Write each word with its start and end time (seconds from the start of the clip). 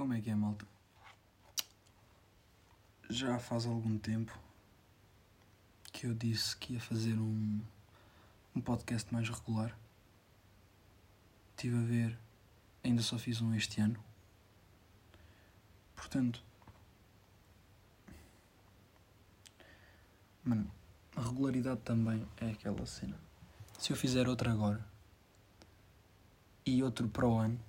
Como 0.00 0.14
é 0.14 0.20
que 0.22 0.30
é, 0.30 0.34
malta? 0.34 0.66
Já 3.10 3.38
faz 3.38 3.66
algum 3.66 3.98
tempo 3.98 4.34
que 5.92 6.06
eu 6.06 6.14
disse 6.14 6.56
que 6.56 6.72
ia 6.72 6.80
fazer 6.80 7.18
um, 7.18 7.60
um 8.56 8.62
podcast 8.62 9.12
mais 9.12 9.28
regular. 9.28 9.76
Estive 11.50 11.76
a 11.76 11.82
ver, 11.82 12.18
ainda 12.82 13.02
só 13.02 13.18
fiz 13.18 13.42
um 13.42 13.54
este 13.54 13.82
ano. 13.82 14.02
Portanto, 15.94 16.42
mano, 20.42 20.72
a 21.14 21.20
regularidade 21.20 21.82
também 21.82 22.26
é 22.38 22.52
aquela 22.52 22.86
cena. 22.86 23.20
Se 23.78 23.92
eu 23.92 23.96
fizer 23.98 24.26
outro 24.30 24.50
agora 24.50 24.82
e 26.64 26.82
outro 26.82 27.06
para 27.06 27.28
o 27.28 27.36
ano, 27.36 27.60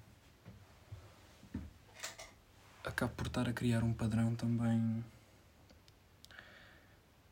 acabo 2.91 3.13
por 3.15 3.27
estar 3.27 3.47
a 3.47 3.53
criar 3.53 3.83
um 3.83 3.93
padrão 3.93 4.35
também 4.35 5.03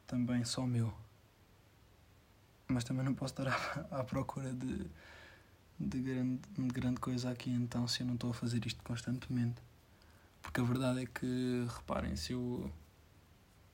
também 0.08 0.44
só 0.44 0.66
meu. 0.66 0.91
Mas 2.68 2.84
também 2.84 3.04
não 3.05 3.13
posso 3.13 3.34
estar 3.34 3.48
à, 3.48 3.99
à 3.99 4.04
procura 4.04 4.54
de 4.54 4.90
de 5.80 5.98
grande, 6.02 6.41
de 6.58 6.68
grande 6.68 6.99
coisa 6.99 7.30
aqui 7.32 7.49
então 7.49 7.88
se 7.88 8.02
eu 8.02 8.08
não 8.08 8.16
estou 8.16 8.32
a 8.32 8.34
fazer 8.34 8.66
isto 8.66 8.84
constantemente. 8.84 9.62
Porque 10.41 10.59
a 10.59 10.63
verdade 10.63 11.04
é 11.04 11.05
que 11.05 11.66
reparem 11.77 12.16
se 12.16 12.34
eu 12.34 12.71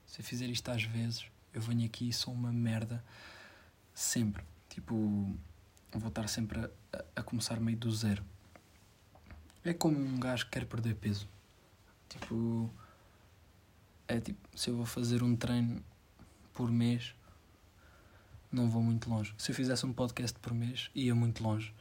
se 0.05 0.22
eu 0.22 0.25
fizer 0.25 0.47
isto 0.47 0.70
às 0.70 0.83
vezes 0.83 1.25
eu 1.53 1.61
venho 1.61 1.86
aqui 1.86 2.09
e 2.09 2.13
sou 2.13 2.33
uma 2.33 2.52
merda 2.52 3.03
sempre. 3.94 4.44
Tipo 4.70 4.95
vou 5.94 6.09
estar 6.09 6.27
sempre 6.27 6.59
a, 6.59 7.05
a 7.16 7.23
começar 7.23 7.59
meio 7.59 7.77
do 7.77 7.91
zero. 7.91 8.23
É 9.63 9.73
como 9.73 9.97
um 9.97 10.20
gajo 10.20 10.45
que 10.45 10.52
quer 10.52 10.66
perder 10.66 10.95
peso 10.95 11.27
Tipo. 12.19 12.69
É 14.08 14.19
tipo, 14.19 14.39
se 14.55 14.69
eu 14.69 14.75
vou 14.75 14.85
fazer 14.85 15.23
um 15.23 15.35
treino 15.35 15.83
por 16.53 16.72
mês, 16.72 17.16
não 18.52 18.69
vou 18.69 18.81
muito 18.81 19.09
longe. 19.09 19.33
Se 19.38 19.52
eu 19.52 19.55
fizesse 19.55 19.85
um 19.85 19.91
podcast 19.91 20.38
por 20.39 20.53
mês, 20.53 20.89
ia 20.95 21.13
muito 21.13 21.44
longe. 21.44 21.73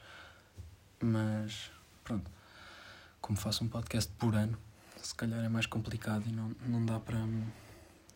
Mas, 1.01 1.71
pronto. 2.03 2.31
Como 3.21 3.39
faço 3.39 3.65
um 3.65 3.69
podcast 3.69 4.11
por 4.19 4.35
ano, 4.35 4.59
se 4.97 5.15
calhar 5.15 5.45
é 5.45 5.49
mais 5.49 5.67
complicado 5.67 6.27
e 6.27 6.33
não, 6.33 6.55
não 6.67 6.85
dá 6.85 6.99
para. 6.99 7.19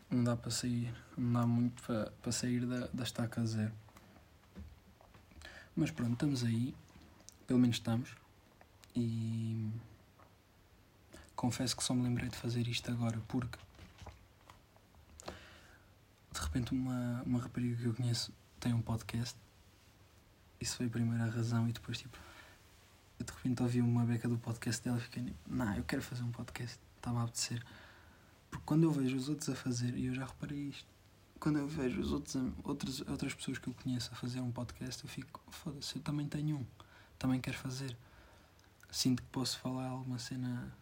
Não 0.09 0.23
dá 0.23 0.35
para 0.35 0.51
sair. 0.51 0.93
Não 1.17 1.33
dá 1.41 1.47
muito 1.47 1.81
para, 1.83 2.11
para 2.21 2.31
sair 2.31 2.65
da, 2.65 2.87
da 2.87 3.03
estaca 3.03 3.45
zero. 3.45 3.73
Mas 5.75 5.91
pronto, 5.91 6.13
estamos 6.13 6.43
aí. 6.43 6.75
Pelo 7.47 7.59
menos 7.59 7.77
estamos. 7.77 8.15
E 8.95 9.69
confesso 11.39 11.73
que 11.73 11.81
só 11.81 11.93
me 11.93 12.03
lembrei 12.03 12.27
de 12.27 12.35
fazer 12.35 12.67
isto 12.67 12.91
agora 12.91 13.17
porque 13.29 13.57
de 16.33 16.39
repente 16.41 16.73
uma, 16.73 17.23
uma 17.25 17.39
rapariga 17.39 17.77
que 17.77 17.85
eu 17.85 17.93
conheço 17.93 18.33
tem 18.59 18.73
um 18.73 18.81
podcast. 18.81 19.37
Isso 20.59 20.75
foi 20.75 20.87
a 20.87 20.89
primeira 20.89 21.29
razão 21.29 21.69
e 21.69 21.71
depois 21.71 21.97
tipo 21.97 22.17
eu 23.17 23.25
de 23.25 23.31
repente 23.31 23.63
ouvi 23.63 23.79
uma 23.79 24.03
beca 24.03 24.27
do 24.27 24.37
podcast 24.37 24.83
dela 24.83 24.97
e 24.97 25.01
fiquei 25.01 25.23
tipo, 25.23 25.39
não, 25.47 25.73
eu 25.77 25.83
quero 25.85 26.01
fazer 26.01 26.23
um 26.23 26.31
podcast, 26.31 26.77
está-me 26.97 27.19
a 27.19 27.23
apetecer. 27.23 27.65
Porque 28.51 28.65
quando 28.65 28.83
eu 28.83 28.91
vejo 28.91 29.15
os 29.15 29.29
outros 29.29 29.47
a 29.47 29.55
fazer, 29.55 29.97
e 29.97 30.07
eu 30.07 30.13
já 30.13 30.25
reparei 30.25 30.69
isto, 30.69 30.87
quando 31.39 31.59
eu 31.59 31.67
vejo 31.67 32.01
os 32.01 32.11
outros, 32.11 32.35
outras, 32.63 33.01
outras 33.01 33.33
pessoas 33.33 33.57
que 33.57 33.69
eu 33.69 33.73
conheço 33.81 34.09
a 34.11 34.15
fazer 34.15 34.41
um 34.41 34.51
podcast, 34.51 35.03
eu 35.05 35.09
fico, 35.09 35.41
foda-se, 35.51 35.95
eu 35.95 36.01
também 36.01 36.27
tenho 36.27 36.57
um, 36.57 36.65
também 37.17 37.39
quero 37.39 37.57
fazer. 37.57 37.95
Sinto 38.91 39.21
que 39.21 39.29
posso 39.29 39.57
falar 39.59 39.87
alguma 39.87 40.19
cena 40.19 40.73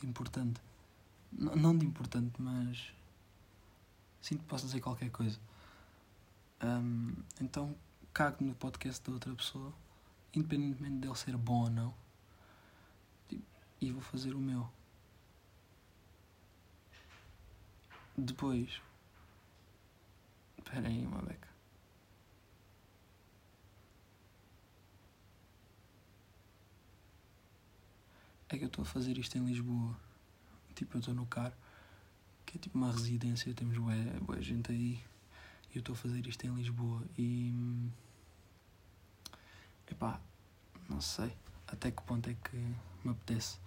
de 0.00 0.06
importante. 0.06 0.60
N 1.32 1.54
não 1.56 1.76
de 1.76 1.86
importante, 1.86 2.40
mas 2.40 2.92
sinto 4.20 4.40
que 4.40 4.46
posso 4.46 4.66
dizer 4.66 4.80
qualquer 4.80 5.10
coisa. 5.10 5.38
Um, 6.62 7.14
então 7.40 7.74
cago 8.12 8.44
no 8.44 8.54
podcast 8.54 9.04
da 9.04 9.12
outra 9.12 9.34
pessoa, 9.34 9.72
independentemente 10.34 10.96
dele 10.96 11.14
ser 11.14 11.36
bom 11.36 11.64
ou 11.64 11.70
não, 11.70 11.94
e 13.80 13.92
vou 13.92 14.02
fazer 14.02 14.34
o 14.34 14.38
meu. 14.38 14.68
Depois. 18.16 18.80
Espera 20.58 20.88
aí, 20.88 21.06
uma 21.06 21.22
beca. 21.22 21.47
É 28.48 28.58
que 28.58 28.64
eu 28.64 28.68
estou 28.68 28.82
a 28.82 28.86
fazer 28.86 29.18
isto 29.18 29.36
em 29.36 29.44
Lisboa. 29.44 29.96
Tipo, 30.74 30.96
eu 30.96 31.00
estou 31.00 31.14
no 31.14 31.26
carro, 31.26 31.54
que 32.46 32.56
é 32.56 32.60
tipo 32.60 32.78
uma 32.78 32.92
residência, 32.92 33.52
temos 33.54 33.76
boa, 33.76 33.94
boa 34.22 34.40
gente 34.40 34.70
aí. 34.70 35.00
E 35.70 35.76
eu 35.76 35.80
estou 35.80 35.94
a 35.94 35.96
fazer 35.96 36.26
isto 36.26 36.44
em 36.46 36.54
Lisboa 36.54 37.02
e. 37.16 37.52
Epá, 39.90 40.20
não 40.88 41.00
sei 41.00 41.32
até 41.68 41.90
que 41.90 42.02
ponto 42.02 42.28
é 42.28 42.34
que 42.34 42.56
me 43.04 43.10
apetece 43.10 43.58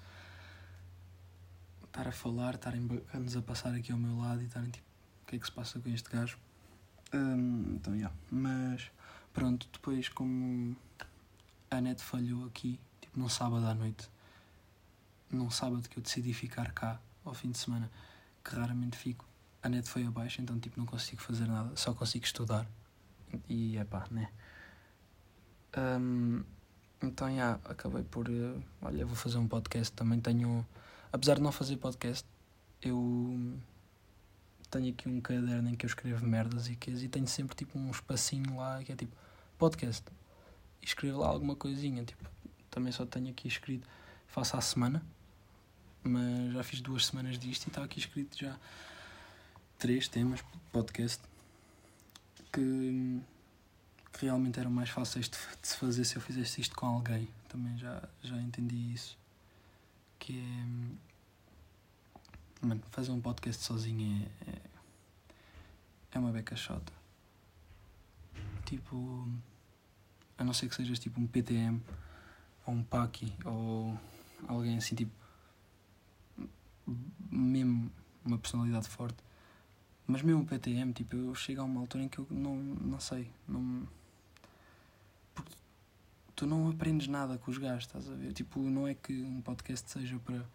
estar 1.86 2.08
a 2.08 2.12
falar, 2.12 2.56
estarem 2.56 2.86
bacanos 2.86 3.36
a 3.36 3.42
passar 3.42 3.74
aqui 3.74 3.92
ao 3.92 3.98
meu 3.98 4.18
lado 4.18 4.42
e 4.42 4.46
estarem 4.46 4.70
tipo, 4.70 4.86
o 5.24 5.28
que 5.28 5.36
é 5.36 5.40
que 5.40 5.46
se 5.46 5.52
passa 5.52 5.80
com 5.80 5.90
este 5.90 6.10
gajo? 6.10 6.38
Um, 7.14 7.76
então, 7.76 7.94
já. 7.94 8.00
Yeah. 8.00 8.16
Mas, 8.32 8.92
pronto, 9.34 9.68
depois 9.72 10.10
como 10.10 10.76
a 11.70 11.82
net 11.82 12.02
falhou 12.02 12.46
aqui, 12.46 12.80
tipo, 13.02 13.20
num 13.20 13.30
sábado 13.30 13.66
à 13.66 13.74
noite 13.74 14.10
num 15.36 15.50
sábado 15.50 15.88
que 15.88 15.98
eu 15.98 16.04
decidi 16.04 16.34
ficar 16.34 16.72
cá 16.72 17.00
ao 17.24 17.34
fim 17.34 17.52
de 17.52 17.58
semana, 17.58 17.90
que 18.44 18.56
raramente 18.56 18.98
fico, 18.98 19.26
a 19.62 19.70
net 19.70 19.88
foi 19.88 20.06
abaixo, 20.06 20.42
então 20.42 20.60
tipo 20.60 20.80
não 20.80 20.86
consigo 20.86 21.22
fazer 21.22 21.48
nada, 21.48 21.76
só 21.76 21.94
consigo 21.94 22.26
estudar. 22.26 22.68
E 23.48 23.78
é 23.78 23.84
pá, 23.84 24.08
né? 24.12 24.30
Um, 25.78 26.44
então 27.02 27.28
já 27.28 27.34
yeah, 27.34 27.60
acabei 27.66 28.04
por. 28.04 28.30
Uh, 28.30 28.62
olha, 28.82 29.06
vou 29.06 29.16
fazer 29.16 29.38
um 29.38 29.48
podcast. 29.48 29.94
Também 29.94 30.20
tenho. 30.20 30.66
Apesar 31.12 31.36
de 31.36 31.42
não 31.42 31.52
fazer 31.52 31.78
podcast, 31.78 32.26
eu 32.82 33.58
tenho 34.70 34.90
aqui 34.90 35.10
um 35.10 35.20
caderno 35.20 35.70
em 35.70 35.76
que 35.76 35.86
eu 35.86 35.88
escrevo 35.88 36.26
merdas 36.26 36.68
e 36.68 36.76
que 36.76 36.92
e 36.92 37.08
tenho 37.08 37.28
sempre 37.28 37.56
tipo 37.56 37.78
um 37.78 37.92
espacinho 37.92 38.58
lá 38.58 38.84
que 38.84 38.92
é 38.92 38.96
tipo 38.96 39.16
podcast. 39.58 40.04
E 40.82 40.86
escrevo 40.86 41.20
lá 41.20 41.28
alguma 41.28 41.56
coisinha, 41.56 42.04
tipo, 42.04 42.24
também 42.70 42.92
só 42.92 43.06
tenho 43.06 43.30
aqui 43.30 43.48
escrito, 43.48 43.88
faço 44.28 44.58
à 44.58 44.62
semana, 44.62 45.04
mas 46.04 46.54
já 46.54 46.64
fiz 46.64 46.82
duas 46.82 47.06
semanas 47.06 47.38
disto 47.38 47.66
e 47.66 47.70
está 47.70 47.84
aqui 47.84 48.00
escrito 48.00 48.38
já 48.38 48.58
três 49.78 50.08
temas 50.08 50.44
podcast 50.72 51.22
que, 52.52 53.22
que 54.14 54.26
realmente 54.26 54.60
eram 54.60 54.70
mais 54.70 54.90
fáceis 54.90 55.30
de, 55.30 55.38
de, 55.38 55.68
se 55.68 55.78
fazer 55.78 56.06
se 56.06 56.16
eu 56.16 56.22
fizesse 56.22 56.62
isto 56.62 56.76
com 56.76 56.86
alguém. 56.86 57.28
Também 57.48 57.78
já, 57.78 58.02
já 58.22 58.40
entendi 58.40 58.94
isso. 58.94 59.18
Que 60.20 60.38
é. 60.38 60.66
Mano, 62.62 62.82
fazer 62.92 63.12
um 63.12 63.22
podcast 63.22 63.64
sozinho 63.64 64.30
é. 64.46 64.52
É, 64.52 64.62
é 66.14 66.20
uma 66.20 66.32
beca 66.32 66.56
chota. 66.56 66.94
Tipo. 68.66 69.28
A 70.38 70.44
não 70.44 70.54
ser 70.54 70.70
que 70.70 70.76
sejas 70.76 70.98
tipo 71.00 71.20
um 71.20 71.28
PTM 71.28 71.82
ou 72.66 72.74
um 72.74 72.84
Paki 72.84 73.32
ou 73.46 74.00
alguém 74.48 74.78
assim 74.78 74.96
tipo 74.96 75.21
mesmo 77.32 77.92
uma 78.26 78.38
personalidade 78.38 78.88
forte. 78.88 79.18
Mas 80.06 80.22
mesmo 80.22 80.42
o 80.42 80.46
PTM, 80.46 80.92
tipo, 80.94 81.16
eu 81.16 81.34
chego 81.34 81.62
a 81.62 81.64
uma 81.64 81.80
altura 81.80 82.04
em 82.04 82.10
que 82.10 82.20
eu 82.20 82.28
não, 82.30 82.56
não 82.56 83.00
sei, 83.00 83.32
não. 83.48 83.88
Porque 85.34 85.52
tu 86.36 86.46
não 86.46 86.70
aprendes 86.70 87.08
nada 87.08 87.38
com 87.38 87.50
os 87.50 87.58
gajos, 87.58 87.86
estás 87.86 88.10
a 88.10 88.14
ver? 88.14 88.34
Tipo, 88.34 88.60
não 88.60 88.88
é 88.88 88.94
que 88.94 89.14
um 89.24 89.42
podcast 89.42 89.90
seja 89.90 90.20
para, 90.20 90.46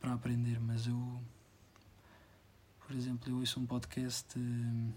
para 0.00 0.12
aprender, 0.12 0.60
mas 0.60 0.86
eu. 0.86 1.20
Por 2.86 2.96
exemplo, 2.96 3.30
eu 3.30 3.36
ouço 3.38 3.60
um 3.60 3.66
podcast 3.66 4.38
de, 4.38 4.92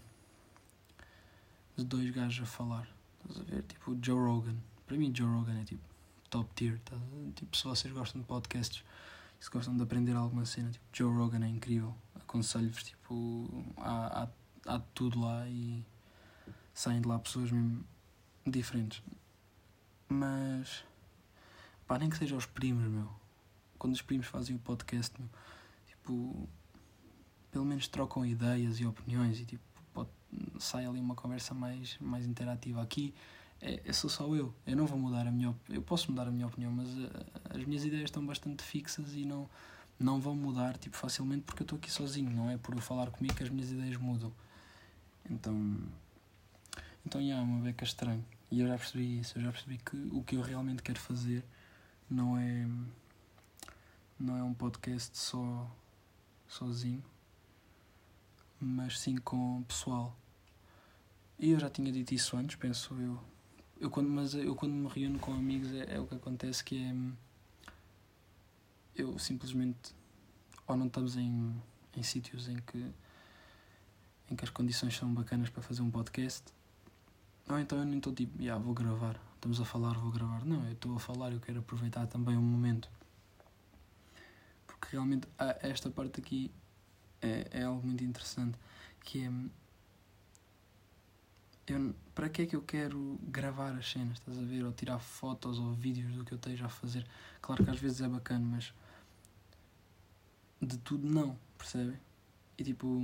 de 1.78 1.84
dois 1.84 2.10
gajos 2.12 2.44
a 2.44 2.46
falar, 2.46 2.88
estás 3.22 3.40
a 3.40 3.44
ver? 3.44 3.64
Tipo, 3.64 3.98
Joe 4.02 4.20
Rogan. 4.20 4.56
Para 4.86 4.98
mim, 4.98 5.14
Joe 5.16 5.28
Rogan 5.28 5.62
é 5.62 5.64
tipo 5.64 5.82
top 6.30 6.50
tier, 6.56 6.80
tá? 6.82 6.98
Tipo, 7.36 7.56
se 7.56 7.64
vocês 7.64 7.94
gostam 7.94 8.22
de 8.22 8.28
podcasts 8.28 8.84
se 9.44 9.50
gostam 9.50 9.76
de 9.76 9.84
aprender 9.84 10.16
alguma 10.16 10.46
cena, 10.46 10.72
tipo, 10.72 10.86
Joe 10.94 11.14
Rogan 11.14 11.44
é 11.44 11.50
incrível. 11.50 11.94
Aconselho-vos, 12.16 12.82
tipo, 12.82 13.66
há, 13.76 14.24
há, 14.24 14.76
há 14.76 14.80
tudo 14.94 15.20
lá 15.20 15.46
e 15.50 15.86
saem 16.74 17.02
de 17.02 17.08
lá 17.10 17.20
pessoas 17.20 17.50
diferentes. 18.48 19.04
Mas, 20.08 20.86
pá, 21.86 22.00
nem 22.00 22.10
que 22.10 22.16
seja 22.16 22.38
os 22.38 22.46
primos, 22.46 22.90
meu. 22.90 23.12
Quando 23.78 23.92
os 23.92 24.02
primos 24.02 24.28
fazem 24.28 24.56
o 24.56 24.60
podcast, 24.60 25.14
meu, 25.20 25.30
tipo, 25.88 26.48
pelo 27.52 27.66
menos 27.66 27.86
trocam 27.90 28.26
ideias 28.26 28.80
e 28.80 28.86
opiniões 28.86 29.42
e, 29.42 29.46
tipo, 29.46 29.64
pode, 29.94 30.10
sai 30.58 30.86
ali 30.86 31.02
uma 31.02 31.16
conversa 31.16 31.54
mais, 31.54 31.98
mais 32.00 32.26
interativa. 32.26 32.82
Aqui 32.82 33.14
é, 33.64 33.82
é 33.86 33.94
sou 33.94 34.10
só 34.10 34.28
eu. 34.36 34.54
Eu 34.68 34.76
não 34.76 34.86
vou 34.86 35.00
mudar 35.00 35.26
a 35.26 35.32
minha 35.32 35.50
opinião. 35.50 35.78
Eu 35.78 35.82
posso 35.82 36.12
mudar 36.12 36.28
a 36.28 36.32
minha 36.32 36.46
opinião, 36.46 36.72
mas 36.72 36.90
uh, 36.90 37.10
as 37.50 37.64
minhas 37.64 37.86
ideias 37.86 38.06
estão 38.06 38.26
bastante 38.26 38.62
fixas 38.62 39.14
e 39.14 39.24
não, 39.24 39.50
não 39.98 40.20
vão 40.20 40.36
mudar 40.36 40.78
tipo, 40.78 40.98
facilmente 40.98 41.44
porque 41.44 41.64
eu 41.64 41.66
estou 41.66 41.78
aqui 41.78 41.90
sozinho. 41.90 42.30
Não 42.30 42.50
é 42.50 42.58
por 42.58 42.76
eu 42.76 42.82
falar 42.82 43.10
comigo 43.10 43.34
que 43.34 43.44
as 43.44 43.50
minhas 43.50 43.72
ideias 43.72 43.96
mudam. 43.96 44.34
Então. 45.30 45.80
Então, 47.06 47.22
é 47.22 47.24
yeah, 47.24 47.44
uma 47.44 47.62
beca 47.62 47.86
estranho. 47.86 48.24
E 48.52 48.60
eu 48.60 48.68
já 48.68 48.78
percebi 48.78 49.20
isso. 49.20 49.38
Eu 49.38 49.44
já 49.44 49.52
percebi 49.52 49.78
que 49.78 49.96
o 50.12 50.24
que 50.24 50.36
eu 50.36 50.42
realmente 50.42 50.84
quero 50.84 51.00
fazer 51.00 51.44
não 52.10 52.38
é. 52.38 52.68
Não 54.20 54.38
é 54.38 54.44
um 54.44 54.54
podcast 54.54 55.18
só. 55.18 55.72
sozinho. 56.48 57.04
Mas 58.60 59.00
sim 59.00 59.18
com 59.18 59.64
pessoal. 59.64 60.18
E 61.40 61.52
eu 61.52 61.60
já 61.60 61.70
tinha 61.70 61.92
dito 61.92 62.14
isso 62.14 62.38
antes, 62.38 62.56
penso 62.56 62.94
eu 62.96 63.33
eu 63.84 63.90
quando, 63.90 64.10
mas 64.10 64.34
eu 64.34 64.56
quando 64.56 64.74
me 64.74 64.88
reúno 64.88 65.20
com 65.20 65.34
amigos 65.34 65.72
é, 65.74 65.96
é 65.96 66.00
o 66.00 66.08
que 66.08 66.16
acontece 66.16 66.64
que 66.64 66.84
é 66.84 66.96
eu 68.96 69.18
simplesmente 69.20 69.94
ou 70.68 70.78
não 70.78 70.88
estamos 70.88 71.16
em, 71.18 71.54
em 71.96 72.04
sítios 72.04 72.48
em 72.48 72.58
que 72.58 72.92
em 74.32 74.36
que 74.36 74.44
as 74.44 74.50
condições 74.50 74.96
são 74.96 75.14
bacanas 75.14 75.50
para 75.50 75.62
fazer 75.62 75.82
um 75.82 75.92
podcast 75.92 76.44
ou 77.50 77.60
então 77.60 77.78
eu 77.78 77.86
nem 77.86 77.98
estou 77.98 78.14
tipo, 78.14 78.42
yeah, 78.42 78.64
vou 78.64 78.74
gravar 78.74 79.20
estamos 79.44 79.60
a 79.60 79.66
falar, 79.66 79.94
vou 79.96 80.10
gravar. 80.10 80.46
Não, 80.46 80.66
eu 80.66 80.72
estou 80.72 80.96
a 80.96 81.00
falar 81.00 81.34
eu 81.34 81.40
quero 81.42 81.60
aproveitar 81.60 82.08
também 82.08 82.38
o 82.38 82.42
momento. 82.42 82.90
Porque 84.66 84.88
realmente 84.94 85.28
esta 85.62 85.90
parte 85.90 86.22
aqui 86.22 86.50
é, 87.22 87.48
é 87.52 87.64
algo 87.64 87.86
muito 87.86 88.04
interessante 88.06 88.58
que 89.02 89.26
é 89.26 89.32
eu, 91.68 91.96
para 92.14 92.30
que 92.30 92.42
é 92.44 92.46
que 92.46 92.56
eu 92.56 92.62
quero 92.62 93.20
gravar 93.24 93.74
as 93.74 93.90
cenas, 93.90 94.20
estás 94.20 94.38
a 94.38 94.44
ver? 94.44 94.64
Ou 94.64 94.72
tirar 94.74 95.00
fotos 95.00 95.60
ou 95.60 95.74
vídeos 95.74 96.14
do 96.14 96.26
que 96.26 96.34
eu 96.34 96.38
esteja 96.38 96.66
a 96.66 96.70
fazer. 96.70 97.06
Claro 97.42 97.64
que 97.64 97.70
às 97.70 97.80
vezes 97.80 98.02
é 98.02 98.08
bacana, 98.08 98.46
mas 98.46 98.74
de 100.62 100.78
tudo 100.78 101.08
não, 101.08 101.38
percebem? 101.58 102.00
E 102.58 102.64
tipo, 102.64 103.02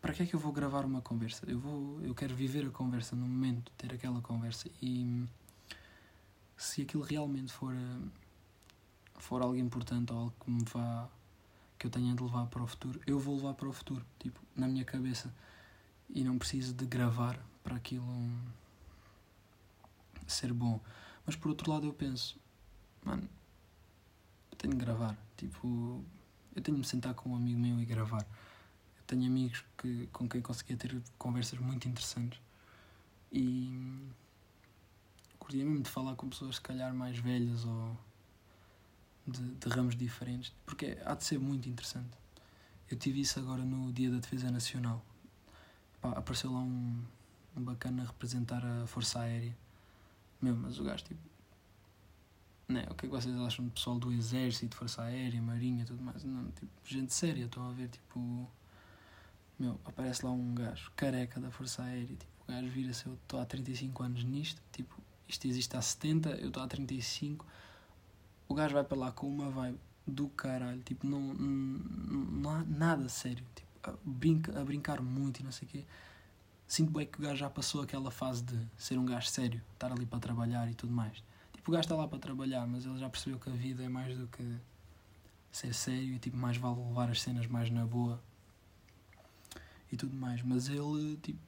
para 0.00 0.12
que 0.14 0.22
é 0.22 0.26
que 0.26 0.34
eu 0.34 0.40
vou 0.40 0.52
gravar 0.52 0.84
uma 0.84 1.00
conversa? 1.00 1.44
Eu 1.48 1.58
vou, 1.58 2.00
eu 2.02 2.14
quero 2.14 2.34
viver 2.34 2.66
a 2.66 2.70
conversa 2.70 3.14
no 3.16 3.26
momento, 3.26 3.70
ter 3.76 3.92
aquela 3.92 4.20
conversa 4.20 4.70
e 4.80 5.24
se 6.56 6.82
aquilo 6.82 7.02
realmente 7.02 7.52
for 7.52 7.74
for 9.18 9.40
algo 9.40 9.56
importante 9.56 10.12
ou 10.12 10.18
algo 10.18 10.34
que 10.44 10.50
me 10.50 10.64
vá 10.64 11.08
que 11.78 11.86
eu 11.86 11.90
tenha 11.90 12.14
de 12.14 12.22
levar 12.22 12.46
para 12.46 12.62
o 12.62 12.66
futuro, 12.66 13.00
eu 13.06 13.18
vou 13.18 13.36
levar 13.36 13.54
para 13.54 13.68
o 13.68 13.72
futuro, 13.72 14.04
tipo, 14.18 14.40
na 14.54 14.68
minha 14.68 14.84
cabeça 14.84 15.32
e 16.10 16.22
não 16.22 16.38
preciso 16.38 16.74
de 16.74 16.86
gravar 16.86 17.38
para 17.62 17.76
aquilo 17.76 18.06
ser 20.26 20.52
bom. 20.52 20.80
Mas 21.24 21.36
por 21.36 21.48
outro 21.48 21.70
lado 21.70 21.86
eu 21.86 21.92
penso, 21.92 22.38
mano, 23.04 23.28
eu 24.50 24.56
tenho 24.56 24.74
de 24.74 24.80
gravar. 24.80 25.16
Tipo, 25.36 26.04
eu 26.54 26.62
tenho 26.62 26.76
de 26.76 26.80
me 26.80 26.86
sentar 26.86 27.14
com 27.14 27.30
um 27.30 27.36
amigo 27.36 27.58
meu 27.58 27.80
e 27.80 27.84
gravar. 27.84 28.22
Eu 28.22 29.04
tenho 29.06 29.26
amigos 29.26 29.64
que, 29.78 30.06
com 30.08 30.28
quem 30.28 30.40
conseguia 30.40 30.76
ter 30.76 31.00
conversas 31.18 31.58
muito 31.58 31.88
interessantes. 31.88 32.40
E 33.30 34.10
curtia 35.38 35.64
mesmo 35.64 35.82
de 35.82 35.90
falar 35.90 36.14
com 36.16 36.28
pessoas 36.28 36.56
se 36.56 36.60
calhar 36.60 36.94
mais 36.94 37.18
velhas 37.18 37.64
ou 37.64 37.96
de, 39.26 39.54
de 39.54 39.68
ramos 39.68 39.96
diferentes, 39.96 40.52
porque 40.66 40.98
há 41.04 41.14
de 41.14 41.24
ser 41.24 41.38
muito 41.38 41.68
interessante. 41.68 42.10
Eu 42.90 42.96
tive 42.96 43.20
isso 43.20 43.38
agora 43.38 43.64
no 43.64 43.92
Dia 43.92 44.10
da 44.10 44.18
Defesa 44.18 44.50
Nacional. 44.50 45.02
Pá, 46.00 46.10
apareceu 46.10 46.52
lá 46.52 46.58
um, 46.58 47.02
bacana 47.60 48.04
representar 48.04 48.64
a 48.64 48.86
Força 48.86 49.20
Aérea. 49.20 49.56
Meu, 50.40 50.56
mas 50.56 50.78
o 50.78 50.84
gajo, 50.84 51.04
tipo. 51.04 51.20
Né, 52.68 52.86
o 52.90 52.94
que 52.94 53.06
é 53.06 53.08
que 53.08 53.14
vocês 53.14 53.36
acham 53.36 53.64
do 53.66 53.70
pessoal 53.70 53.98
do 53.98 54.12
Exército, 54.12 54.76
Força 54.76 55.02
Aérea, 55.02 55.42
Marinha 55.42 55.84
tudo 55.84 56.02
mais? 56.02 56.24
Não, 56.24 56.50
tipo, 56.52 56.70
gente 56.84 57.12
séria, 57.12 57.44
estão 57.44 57.68
a 57.68 57.72
ver, 57.72 57.88
tipo. 57.88 58.48
Meu, 59.58 59.78
aparece 59.84 60.24
lá 60.24 60.32
um 60.32 60.54
gajo 60.54 60.90
careca 60.96 61.38
da 61.38 61.50
Força 61.50 61.82
Aérea, 61.82 62.16
tipo, 62.16 62.32
o 62.42 62.52
gajo 62.52 62.68
vira-se, 62.68 63.06
eu 63.06 63.14
estou 63.14 63.38
há 63.38 63.44
35 63.44 64.02
anos 64.02 64.24
nisto, 64.24 64.60
tipo, 64.72 65.00
isto 65.28 65.46
existe 65.46 65.76
há 65.76 65.82
70, 65.82 66.30
eu 66.30 66.48
estou 66.48 66.62
há 66.62 66.66
35. 66.66 67.46
O 68.48 68.54
gajo 68.54 68.74
vai 68.74 68.84
para 68.84 68.98
lá 68.98 69.12
com 69.12 69.28
uma 69.28 69.50
vibe 69.50 69.78
do 70.06 70.28
caralho, 70.28 70.82
tipo, 70.82 71.06
não, 71.06 71.20
não, 71.20 72.24
não 72.24 72.50
há 72.50 72.64
nada 72.64 73.08
sério, 73.08 73.44
tipo, 73.54 73.68
a, 73.82 73.94
brinca, 74.04 74.58
a 74.58 74.64
brincar 74.64 75.00
muito 75.02 75.40
e 75.40 75.44
não 75.44 75.52
sei 75.52 75.68
o 75.68 75.70
quê 75.70 75.84
sinto 76.72 76.90
bem 76.90 77.04
que 77.04 77.18
o 77.18 77.22
gajo 77.22 77.36
já 77.36 77.50
passou 77.50 77.82
aquela 77.82 78.10
fase 78.10 78.42
de 78.44 78.58
ser 78.78 78.98
um 78.98 79.04
gajo 79.04 79.28
sério, 79.28 79.60
estar 79.74 79.92
ali 79.92 80.06
para 80.06 80.18
trabalhar 80.18 80.70
e 80.70 80.74
tudo 80.74 80.90
mais. 80.90 81.22
Tipo, 81.52 81.70
o 81.70 81.72
gajo 81.72 81.84
está 81.84 81.94
lá 81.94 82.08
para 82.08 82.18
trabalhar, 82.18 82.66
mas 82.66 82.86
ele 82.86 82.96
já 82.96 83.10
percebeu 83.10 83.38
que 83.38 83.50
a 83.50 83.52
vida 83.52 83.84
é 83.84 83.90
mais 83.90 84.16
do 84.16 84.26
que 84.28 84.42
ser 85.50 85.74
sério 85.74 86.14
e 86.14 86.18
tipo, 86.18 86.34
mais 86.34 86.56
vale 86.56 86.80
levar 86.80 87.10
as 87.10 87.20
cenas 87.20 87.46
mais 87.46 87.68
na 87.68 87.84
boa 87.84 88.18
e 89.92 89.98
tudo 89.98 90.16
mais. 90.16 90.40
Mas 90.40 90.68
ele, 90.70 91.18
tipo, 91.18 91.38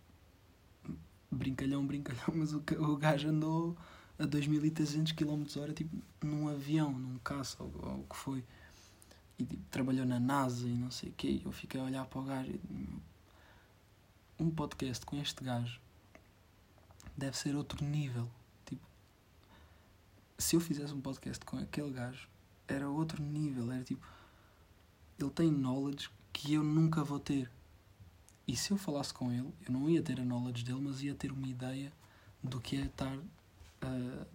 brincalhão, 1.31 1.87
brincalhão, 1.88 2.35
mas 2.35 2.53
o, 2.53 2.62
o 2.81 2.97
gajo 2.99 3.29
andou 3.31 3.75
a 4.19 4.27
2300 4.27 5.12
km 5.12 5.43
hora, 5.59 5.73
tipo, 5.73 5.97
num 6.23 6.49
avião, 6.49 6.93
num 6.93 7.19
caça, 7.20 7.62
ou, 7.62 7.73
ou 7.82 8.00
o 8.00 8.05
que 8.05 8.17
foi. 8.17 8.44
E 9.38 9.44
tipo, 9.47 9.62
trabalhou 9.70 10.05
na 10.05 10.20
NASA 10.20 10.69
e 10.69 10.75
não 10.75 10.91
sei 10.91 11.09
o 11.09 11.15
quê. 11.17 11.41
Eu 11.43 11.50
fiquei 11.50 11.81
a 11.81 11.85
olhar 11.85 12.05
para 12.05 12.20
o 12.20 12.25
gajo 12.25 12.50
e 12.50 13.14
um 14.44 14.50
podcast 14.50 15.06
com 15.06 15.17
este 15.17 15.43
gajo 15.43 15.81
deve 17.17 17.37
ser 17.37 17.56
outro 17.56 17.82
nível. 17.82 18.31
Tipo, 18.67 18.87
se 20.37 20.55
eu 20.55 20.61
fizesse 20.61 20.93
um 20.93 21.00
podcast 21.00 21.43
com 21.44 21.56
aquele 21.56 21.91
gajo, 21.91 22.29
era 22.69 22.88
outro 22.88 23.23
nível. 23.23 23.73
Era 23.73 23.82
tipo, 23.82 24.06
ele 25.19 25.31
tem 25.31 25.50
knowledge 25.50 26.11
que 26.32 26.52
eu 26.52 26.62
nunca 26.62 27.02
vou 27.02 27.19
ter. 27.19 27.50
E 28.46 28.55
se 28.55 28.70
eu 28.70 28.76
falasse 28.76 29.14
com 29.14 29.32
ele, 29.32 29.50
eu 29.67 29.73
não 29.73 29.88
ia 29.88 30.02
ter 30.02 30.20
a 30.20 30.25
knowledge 30.25 30.62
dele, 30.62 30.81
mas 30.81 31.02
ia 31.02 31.14
ter 31.14 31.32
uma 31.32 31.49
ideia 31.49 31.91
do 32.43 32.61
que 32.61 32.76
é 32.76 32.85
estar 32.85 33.17
uh, 33.17 34.26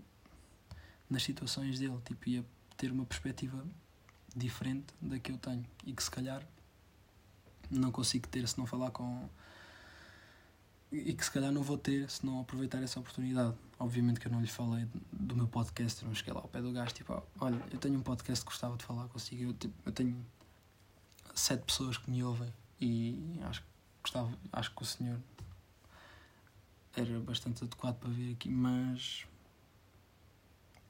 nas 1.07 1.21
situações 1.21 1.77
dele. 1.77 1.99
Tipo, 2.03 2.29
ia 2.29 2.45
ter 2.75 2.91
uma 2.91 3.05
perspectiva 3.05 3.63
diferente 4.35 4.87
da 4.99 5.19
que 5.19 5.31
eu 5.31 5.37
tenho 5.37 5.65
e 5.85 5.93
que 5.93 6.01
se 6.01 6.09
calhar 6.09 6.43
não 7.69 7.91
consigo 7.91 8.27
ter 8.27 8.47
se 8.47 8.57
não 8.57 8.65
falar 8.65 8.89
com 8.89 9.29
e 10.91 11.13
que 11.13 11.23
se 11.23 11.31
calhar 11.31 11.51
não 11.51 11.61
vou 11.61 11.77
ter 11.77 12.09
se 12.09 12.25
não 12.25 12.41
aproveitar 12.41 12.81
essa 12.81 12.99
oportunidade. 12.99 13.55
Obviamente 13.77 14.19
que 14.19 14.27
eu 14.27 14.31
não 14.31 14.41
lhe 14.41 14.47
falei 14.47 14.87
do 15.11 15.35
meu 15.35 15.47
podcast, 15.47 16.03
não 16.03 16.13
cheguei 16.13 16.33
lá 16.33 16.41
ao 16.41 16.47
pé 16.47 16.61
do 16.61 16.71
gajo, 16.71 16.93
tipo, 16.93 17.23
olha, 17.39 17.63
eu 17.71 17.77
tenho 17.77 17.97
um 17.97 18.01
podcast 18.01 18.43
que 18.43 18.51
gostava 18.51 18.75
de 18.75 18.83
falar 18.83 19.07
consigo, 19.07 19.43
eu, 19.43 19.53
tipo, 19.53 19.73
eu 19.85 19.91
tenho 19.91 20.25
sete 21.33 21.63
pessoas 21.63 21.97
que 21.97 22.09
me 22.09 22.23
ouvem 22.23 22.51
e 22.81 23.39
acho 23.43 23.61
que 23.61 23.67
gostava, 24.01 24.31
acho 24.51 24.75
que 24.75 24.81
o 24.81 24.85
senhor 24.85 25.19
era 26.95 27.19
bastante 27.19 27.63
adequado 27.63 27.97
para 27.97 28.09
vir 28.09 28.33
aqui, 28.33 28.49
mas 28.49 29.25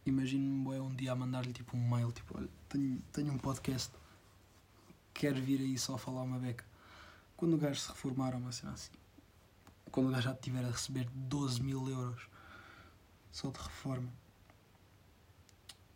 imagino-me 0.05 0.79
um 0.79 0.95
dia 0.95 1.11
a 1.11 1.15
mandar-lhe 1.15 1.53
tipo 1.53 1.77
um 1.77 1.89
mail, 1.89 2.11
tipo, 2.11 2.37
olha, 2.37 2.49
tenho, 2.69 3.01
tenho 3.11 3.33
um 3.33 3.37
podcast, 3.37 3.93
quero 5.13 5.41
vir 5.41 5.59
aí 5.59 5.77
só 5.77 5.97
falar 5.97 6.23
uma 6.23 6.39
beca. 6.39 6.65
Quando 7.35 7.53
o 7.53 7.57
gajo 7.57 7.79
se 7.79 7.89
reformar, 7.89 8.33
uma 8.33 8.51
cena 8.51 8.73
assim 8.73 8.91
quando 9.91 10.07
o 10.07 10.11
gajo 10.11 10.23
já 10.23 10.33
estiver 10.33 10.63
a 10.65 10.71
receber 10.71 11.07
12 11.13 11.61
mil 11.61 11.87
euros 11.89 12.27
só 13.31 13.49
de 13.49 13.59
reforma. 13.59 14.11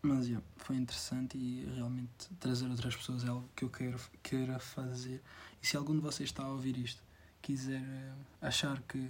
Mas 0.02 0.28
yeah, 0.28 0.46
foi 0.58 0.76
interessante 0.76 1.38
e 1.38 1.66
realmente 1.76 2.30
trazer 2.40 2.68
outras 2.68 2.96
pessoas 2.96 3.24
é 3.24 3.30
algo 3.30 3.50
que 3.56 3.64
eu 3.64 3.70
quero, 3.70 3.98
queira 4.22 4.60
fazer. 4.60 5.22
E 5.62 5.68
se 5.68 5.78
algum 5.78 5.94
de 5.96 6.02
vocês 6.02 6.30
está 6.30 6.44
a 6.44 6.50
ouvir 6.50 6.78
isto, 6.78 7.02
quiser 7.42 7.82
eh, 7.82 8.14
achar 8.42 8.82
que 8.82 9.10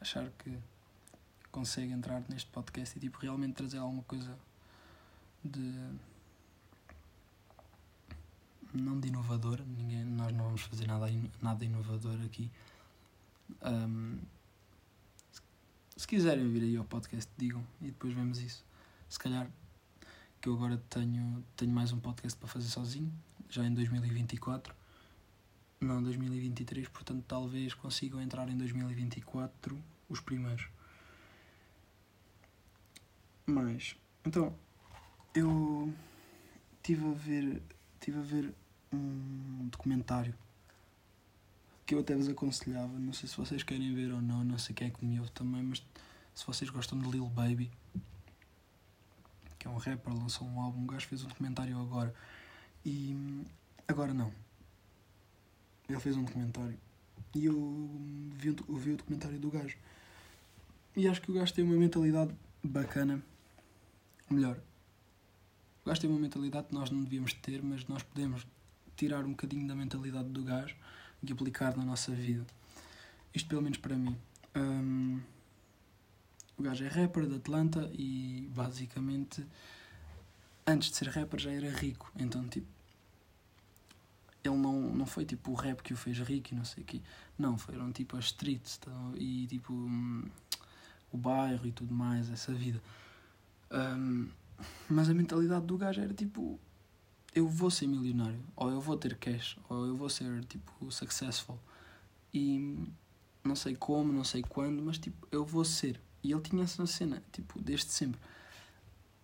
achar 0.00 0.30
que 0.38 0.58
consegue 1.50 1.92
entrar 1.92 2.22
neste 2.28 2.50
podcast 2.50 2.96
e 2.96 3.00
tipo 3.00 3.18
realmente 3.18 3.54
trazer 3.54 3.78
alguma 3.78 4.02
coisa 4.02 4.36
de 5.44 5.90
não 8.72 9.00
de 9.00 9.08
inovador, 9.08 9.60
ninguém, 9.66 10.04
nós 10.04 10.32
não 10.32 10.44
vamos 10.44 10.62
fazer 10.62 10.86
nada, 10.86 11.06
nada 11.42 11.64
inovador 11.64 12.20
aqui, 12.24 12.50
um, 13.62 14.18
se 15.96 16.06
quiserem 16.06 16.50
vir 16.50 16.62
aí 16.62 16.76
ao 16.76 16.84
podcast, 16.84 17.30
digam 17.36 17.64
e 17.80 17.86
depois 17.86 18.14
vemos 18.14 18.38
isso. 18.38 18.64
Se 19.08 19.18
calhar 19.18 19.50
que 20.40 20.48
eu 20.48 20.54
agora 20.54 20.82
tenho, 20.88 21.44
tenho 21.56 21.72
mais 21.72 21.92
um 21.92 22.00
podcast 22.00 22.38
para 22.38 22.48
fazer 22.48 22.68
sozinho, 22.68 23.12
já 23.48 23.64
em 23.64 23.74
2024, 23.74 24.74
não 25.80 26.02
2023, 26.02 26.88
portanto 26.88 27.24
talvez 27.28 27.74
consigam 27.74 28.20
entrar 28.20 28.48
em 28.48 28.56
2024 28.56 29.78
os 30.08 30.20
primeiros. 30.20 30.68
Mas, 33.46 33.96
então, 34.24 34.54
eu 35.34 35.92
tive 36.82 37.06
a 37.06 37.12
ver, 37.12 37.62
tive 38.00 38.18
a 38.18 38.22
ver 38.22 38.54
um 38.92 39.68
documentário 39.70 40.34
que 41.90 41.94
eu 41.96 41.98
até 41.98 42.14
vos 42.14 42.28
aconselhava, 42.28 42.96
não 43.00 43.12
sei 43.12 43.28
se 43.28 43.36
vocês 43.36 43.64
querem 43.64 43.92
ver 43.92 44.12
ou 44.12 44.22
não, 44.22 44.44
não 44.44 44.56
sei 44.56 44.72
quem 44.72 44.86
é 44.86 44.90
que 44.92 45.04
me 45.04 45.18
ouve 45.18 45.32
também, 45.32 45.60
mas 45.60 45.84
se 46.32 46.46
vocês 46.46 46.70
gostam 46.70 46.96
de 46.96 47.10
Lil 47.10 47.26
Baby, 47.26 47.68
que 49.58 49.66
é 49.66 49.70
um 49.70 49.76
rapper, 49.76 50.14
lançou 50.14 50.46
um 50.46 50.60
álbum, 50.60 50.84
o 50.84 50.86
gajo 50.86 51.08
fez 51.08 51.24
um 51.24 51.26
documentário 51.26 51.76
agora. 51.80 52.14
E 52.86 53.44
agora 53.88 54.14
não. 54.14 54.32
Ele 55.88 55.98
fez 55.98 56.16
um 56.16 56.22
documentário. 56.22 56.78
E 57.34 57.46
eu 57.46 57.90
vi, 58.36 58.56
eu 58.68 58.76
vi 58.76 58.92
o 58.92 58.96
documentário 58.96 59.40
do 59.40 59.50
gajo. 59.50 59.76
E 60.96 61.08
acho 61.08 61.20
que 61.20 61.32
o 61.32 61.34
gajo 61.34 61.52
tem 61.52 61.64
uma 61.64 61.76
mentalidade 61.76 62.32
bacana. 62.62 63.20
Melhor, 64.30 64.60
o 65.84 65.88
gajo 65.88 66.00
tem 66.00 66.08
uma 66.08 66.20
mentalidade 66.20 66.68
que 66.68 66.74
nós 66.74 66.88
não 66.88 67.02
devíamos 67.02 67.32
ter, 67.32 67.60
mas 67.64 67.84
nós 67.88 68.04
podemos 68.04 68.46
tirar 68.96 69.24
um 69.24 69.30
bocadinho 69.30 69.66
da 69.66 69.74
mentalidade 69.74 70.28
do 70.28 70.44
gajo 70.44 70.76
e 71.22 71.32
aplicar 71.32 71.76
na 71.76 71.84
nossa 71.84 72.12
vida. 72.12 72.46
Isto 73.34 73.48
pelo 73.48 73.62
menos 73.62 73.78
para 73.78 73.96
mim. 73.96 74.16
Um, 74.56 75.20
o 76.58 76.62
gajo 76.62 76.84
é 76.84 76.88
rapper 76.88 77.26
de 77.26 77.36
Atlanta 77.36 77.90
e 77.94 78.50
basicamente 78.54 79.46
antes 80.66 80.90
de 80.90 80.96
ser 80.96 81.08
rapper 81.08 81.40
já 81.40 81.50
era 81.50 81.70
rico. 81.70 82.10
Então 82.16 82.46
tipo 82.48 82.66
ele 84.42 84.56
não, 84.56 84.80
não 84.80 85.06
foi 85.06 85.24
tipo 85.24 85.50
o 85.50 85.54
rap 85.54 85.82
que 85.82 85.92
o 85.92 85.96
fez 85.96 86.18
rico 86.18 86.52
e 86.52 86.56
não 86.56 86.64
sei 86.64 86.82
o 86.82 86.86
quê. 86.86 87.00
Não, 87.38 87.58
foram 87.58 87.92
tipo 87.92 88.16
as 88.16 88.26
streets 88.26 88.78
tá? 88.78 88.90
e 89.16 89.46
tipo 89.46 89.72
hum, 89.72 90.24
o 91.12 91.16
bairro 91.18 91.66
e 91.66 91.72
tudo 91.72 91.94
mais, 91.94 92.30
essa 92.30 92.52
vida. 92.52 92.80
Um, 93.70 94.28
mas 94.88 95.08
a 95.08 95.14
mentalidade 95.14 95.66
do 95.66 95.76
gajo 95.76 96.00
era 96.00 96.14
tipo: 96.14 96.58
eu 97.34 97.48
vou 97.48 97.70
ser 97.70 97.86
milionário, 97.86 98.42
ou 98.56 98.70
eu 98.70 98.80
vou 98.80 98.96
ter 98.96 99.16
cash, 99.16 99.56
ou 99.68 99.86
eu 99.86 99.96
vou 99.96 100.08
ser 100.08 100.44
tipo 100.44 100.90
successful. 100.90 101.58
E 102.32 102.78
não 103.44 103.56
sei 103.56 103.74
como, 103.74 104.12
não 104.12 104.24
sei 104.24 104.42
quando, 104.42 104.82
mas 104.82 104.98
tipo, 104.98 105.26
eu 105.30 105.44
vou 105.44 105.64
ser. 105.64 106.00
E 106.22 106.32
ele 106.32 106.40
tinha 106.40 106.64
essa 106.64 106.84
cena, 106.86 107.22
tipo, 107.32 107.60
desde 107.60 107.90
sempre. 107.90 108.20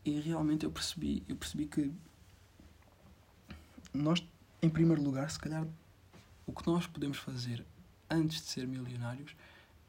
E 0.04 0.20
realmente 0.20 0.64
eu 0.64 0.70
percebi, 0.70 1.22
eu 1.28 1.36
percebi 1.36 1.66
que 1.66 1.92
nós, 3.92 4.24
em 4.62 4.68
primeiro 4.68 5.02
lugar, 5.02 5.30
se 5.30 5.38
calhar 5.38 5.66
o 6.46 6.52
que 6.52 6.66
nós 6.66 6.86
podemos 6.86 7.18
fazer 7.18 7.64
antes 8.08 8.40
de 8.40 8.46
ser 8.46 8.66
milionários 8.66 9.34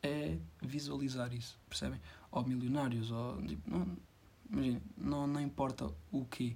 é 0.02 0.38
visualizar 0.62 1.34
isso, 1.34 1.58
percebem? 1.70 2.02
Ou 2.32 2.44
milionários, 2.44 3.12
ou 3.12 3.42
tipo, 3.44 3.70
não, 3.70 3.98
Imagina, 4.50 4.82
não, 4.98 5.28
não 5.28 5.42
importa 5.42 5.90
o 6.12 6.26
quê, 6.26 6.56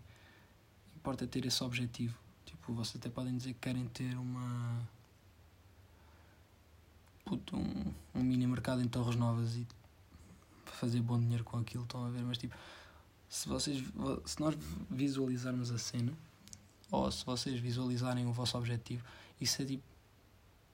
importa 1.02 1.26
ter 1.26 1.46
esse 1.46 1.64
objetivo. 1.64 2.16
Tipo, 2.46 2.74
vocês 2.74 2.98
até 2.98 3.10
podem 3.10 3.36
dizer 3.36 3.54
que 3.54 3.60
querem 3.60 3.88
ter 3.88 4.16
uma. 4.16 4.88
Puto, 7.26 7.58
um, 7.58 7.94
um 8.14 8.24
mini 8.24 8.46
mercado 8.46 8.82
em 8.82 8.88
Torres 8.88 9.16
Novas 9.16 9.56
e 9.56 9.68
fazer 10.66 11.02
bom 11.02 11.20
dinheiro 11.20 11.44
com 11.44 11.58
aquilo, 11.58 11.84
estão 11.84 12.06
a 12.06 12.10
ver? 12.10 12.24
Mas 12.24 12.38
tipo, 12.38 12.56
se 13.28 13.48
vocês 13.50 13.84
se 14.26 14.40
nós 14.40 14.56
visualizarmos 14.90 15.72
a 15.72 15.78
cena, 15.78 16.14
ou 16.92 17.12
se 17.12 17.26
vocês 17.26 17.60
visualizarem 17.60 18.26
o 18.28 18.32
vosso 18.32 18.58
objetivo, 18.58 19.04
isso 19.40 19.62
é 19.62 19.66
tipo 19.66 19.84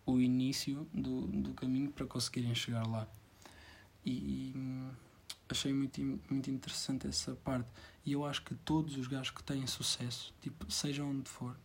o 0.06 0.20
início 0.20 0.88
do, 0.94 1.28
do 1.28 1.54
caminho 1.54 1.92
para 1.92 2.06
conseguirem 2.06 2.54
chegar 2.54 2.86
lá. 2.86 3.08
E, 4.06 4.12
e 4.12 4.92
achei 5.54 5.74
muito, 5.74 6.02
muito 6.30 6.50
interessante 6.52 7.08
essa 7.08 7.36
parte. 7.36 7.70
E 8.06 8.14
eu 8.14 8.26
acho 8.26 8.42
que 8.42 8.56
todos 8.56 8.98
os 8.98 9.08
gajos 9.08 9.32
que 9.32 9.44
têm 9.44 9.66
sucesso, 9.68 10.34
tipo, 10.42 10.72
seja 10.72 11.04
onde 11.04 11.30
for, 11.30 11.56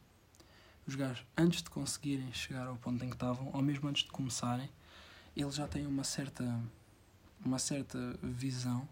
os 0.86 0.94
gajos, 0.94 1.24
antes 1.36 1.62
de 1.62 1.70
conseguirem 1.70 2.32
chegar 2.32 2.66
ao 2.66 2.76
ponto 2.76 3.04
em 3.04 3.08
que 3.08 3.14
estavam, 3.14 3.50
ou 3.52 3.62
mesmo 3.62 3.88
antes 3.88 4.02
de 4.02 4.10
começarem, 4.10 4.68
eles 5.36 5.54
já 5.54 5.68
têm 5.68 5.86
uma 5.86 6.04
certa, 6.04 6.60
uma 7.44 7.58
certa 7.58 8.18
visão 8.22 8.88